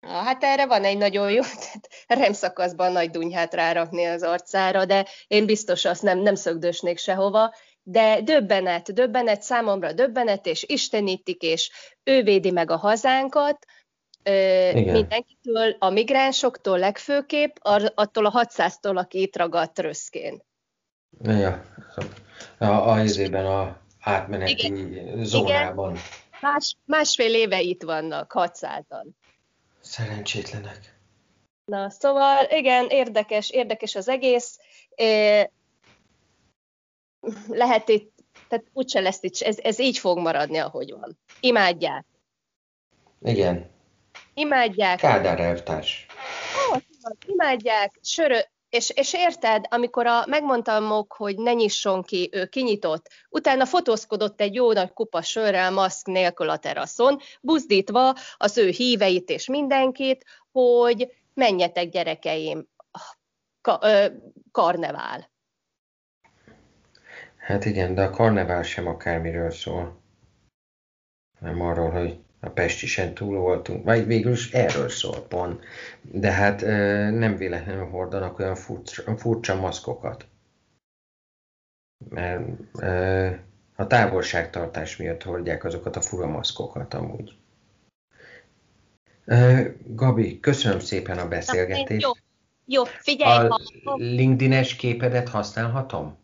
Hát 0.00 0.44
erre 0.44 0.66
van 0.66 0.84
egy 0.84 0.98
nagyon 0.98 1.30
jó, 1.30 1.42
tehát 1.62 1.88
remszakaszban 2.06 2.92
nagy 2.92 3.10
dunyhát 3.10 3.54
rárakni 3.54 4.04
az 4.04 4.22
arcára, 4.22 4.84
de 4.84 5.06
én 5.26 5.46
biztos 5.46 5.84
azt 5.84 6.02
nem, 6.02 6.18
nem 6.18 6.34
szögdösnék 6.34 6.98
sehova, 6.98 7.54
de 7.82 8.20
döbbenet, 8.20 8.92
döbbenet, 8.92 9.42
számomra 9.42 9.92
döbbenet, 9.92 10.46
és 10.46 10.64
istenítik, 10.68 11.42
és 11.42 11.70
ő 12.04 12.22
védi 12.22 12.50
meg 12.50 12.70
a 12.70 12.76
hazánkat, 12.76 13.66
igen. 14.22 14.92
mindenkitől, 14.92 15.76
a 15.78 15.90
migránsoktól 15.90 16.78
legfőképp, 16.78 17.56
attól 17.94 18.26
a 18.26 18.44
600-tól, 18.44 18.96
aki 18.96 19.20
itt 19.20 19.36
ragadt 19.36 19.78
röszkén. 19.78 20.42
Ja, 21.22 21.64
a, 22.58 22.64
a, 22.64 22.98
a, 23.34 23.60
a 23.60 23.80
átmeneti 24.00 24.66
Igen. 24.66 25.24
zónában. 25.24 25.90
Igen. 25.90 26.02
Más, 26.40 26.76
másfél 26.84 27.34
éve 27.34 27.60
itt 27.60 27.82
vannak, 27.82 28.32
600-an. 28.34 29.06
Szerencsétlenek. 29.80 30.98
Na, 31.64 31.90
szóval 31.90 32.46
igen, 32.50 32.86
érdekes, 32.88 33.50
érdekes 33.50 33.94
az 33.94 34.08
egész. 34.08 34.58
Lehet 37.48 37.88
itt, 37.88 38.14
tehát 38.48 38.64
úgyse 38.72 39.00
lesz 39.00 39.22
itt, 39.22 39.40
ez, 39.40 39.58
ez 39.58 39.78
így 39.78 39.98
fog 39.98 40.18
maradni, 40.18 40.58
ahogy 40.58 40.90
van. 40.90 41.18
Imádják. 41.40 42.04
Igen. 43.20 43.70
Imádják. 44.34 44.98
Kádár 44.98 45.40
elvtárs. 45.40 46.06
Ó, 46.72 46.76
imádják, 47.26 47.98
sörö, 48.02 48.38
és, 48.76 48.90
és 48.90 49.14
érted, 49.14 49.64
amikor 49.68 50.06
a, 50.06 50.26
megmondtam 50.26 51.04
hogy 51.08 51.38
ne 51.38 51.52
nyisson 51.52 52.02
ki, 52.02 52.28
ő 52.32 52.46
kinyitott, 52.46 53.08
utána 53.28 53.64
fotózkodott 53.64 54.40
egy 54.40 54.54
jó 54.54 54.72
nagy 54.72 54.92
kupa 54.92 55.22
sörrel, 55.22 55.70
maszk 55.70 56.06
nélkül 56.06 56.48
a 56.48 56.58
teraszon, 56.58 57.18
buzdítva 57.40 58.14
az 58.36 58.58
ő 58.58 58.68
híveit 58.68 59.30
és 59.30 59.48
mindenkit, 59.48 60.24
hogy 60.52 61.12
menjetek 61.34 61.88
gyerekeim, 61.88 62.68
ka, 63.60 63.78
ö, 63.82 64.06
karnevál. 64.50 65.30
Hát 67.36 67.64
igen, 67.64 67.94
de 67.94 68.02
a 68.02 68.10
karnevál 68.10 68.62
sem 68.62 68.86
akármiről 68.86 69.50
szól. 69.50 70.02
Nem 71.40 71.60
arról, 71.60 71.90
hogy 71.90 72.20
a 72.46 72.50
Pestisen 72.50 73.14
túl 73.14 73.38
voltunk, 73.38 73.84
vagy 73.84 74.06
végül 74.06 74.32
is 74.32 74.52
erről 74.52 74.88
szól 74.88 75.26
pont. 75.28 75.64
De 76.00 76.30
hát 76.30 76.60
nem 77.10 77.36
véletlenül 77.36 77.84
hordanak 77.84 78.38
olyan 78.38 78.54
furcsa, 78.54 79.16
furcsa 79.16 79.54
maszkokat. 79.54 80.26
Mert 82.08 82.48
A 83.76 83.86
távolságtartás 83.86 84.96
miatt 84.96 85.22
hordják 85.22 85.64
azokat 85.64 85.96
a 85.96 86.00
furamaszkokat 86.00 86.94
amúgy. 86.94 87.36
Gabi, 89.86 90.40
köszönöm 90.40 90.80
szépen 90.80 91.18
a 91.18 91.28
beszélgetést. 91.28 92.02
Jó, 92.02 92.10
jó, 92.64 92.84
figyelj! 92.84 93.48
A 93.48 93.60
LinkedIn-es 93.96 94.76
képedet 94.76 95.28
használhatom? 95.28 96.16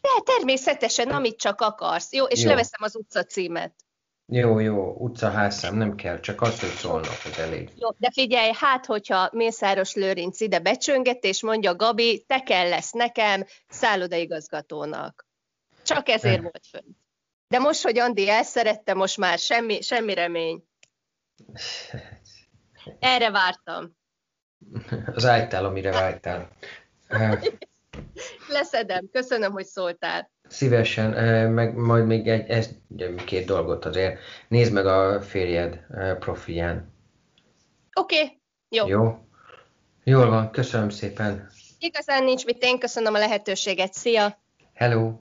De 0.00 0.08
természetesen, 0.24 1.08
amit 1.08 1.36
csak 1.36 1.60
akarsz. 1.60 2.12
Jó, 2.12 2.24
és 2.24 2.42
jó. 2.42 2.48
leveszem 2.48 2.82
az 2.82 2.96
utca 2.96 3.22
címet. 3.24 3.72
Jó, 4.32 4.58
jó, 4.58 4.92
utcaházszám 4.92 5.76
nem 5.76 5.94
kell, 5.94 6.20
csak 6.20 6.40
azt, 6.40 6.60
hogy 6.60 6.68
szólnak, 6.68 7.18
az 7.24 7.38
elég. 7.38 7.70
Jó, 7.76 7.88
de 7.98 8.10
figyelj, 8.12 8.50
hát, 8.54 8.86
hogyha 8.86 9.28
Mészáros 9.32 9.94
Lőrinc 9.94 10.40
ide 10.40 10.58
becsönget, 10.58 11.24
és 11.24 11.42
mondja, 11.42 11.76
Gabi, 11.76 12.24
te 12.26 12.42
kell 12.42 12.68
lesz 12.68 12.92
nekem 12.92 13.44
szállodaigazgatónak. 13.68 15.26
Csak 15.82 16.08
ezért 16.08 16.36
eh. 16.36 16.42
volt 16.42 16.66
fönn. 16.70 16.90
De 17.48 17.58
most, 17.58 17.82
hogy 17.82 17.98
Andi 17.98 18.28
elszerette, 18.28 18.94
most 18.94 19.16
már 19.16 19.38
semmi, 19.38 19.80
semmi 19.80 20.14
remény. 20.14 20.64
Erre 22.98 23.30
vártam. 23.30 23.96
Az 25.14 25.24
ájtál, 25.24 25.64
amire 25.64 25.90
vágytál. 25.90 26.50
Leszedem. 28.48 29.08
Köszönöm, 29.12 29.52
hogy 29.52 29.66
szóltál. 29.66 30.30
Szívesen, 30.48 31.10
meg 31.50 31.74
majd 31.76 32.06
még 32.06 32.28
egy, 32.28 32.50
ez, 32.50 32.70
két 33.24 33.46
dolgot 33.46 33.84
azért. 33.84 34.18
Nézd 34.48 34.72
meg 34.72 34.86
a 34.86 35.20
férjed 35.20 35.86
profilján. 36.18 36.92
Oké, 38.00 38.22
okay. 38.22 38.38
jó. 38.68 38.86
Jó. 38.86 39.18
Jól 40.04 40.28
van, 40.28 40.50
köszönöm 40.50 40.88
szépen. 40.88 41.48
Igazán 41.78 42.24
nincs 42.24 42.44
mit, 42.44 42.62
én 42.62 42.78
köszönöm 42.78 43.14
a 43.14 43.18
lehetőséget. 43.18 43.92
Szia! 43.92 44.38
Hello! 44.74 45.12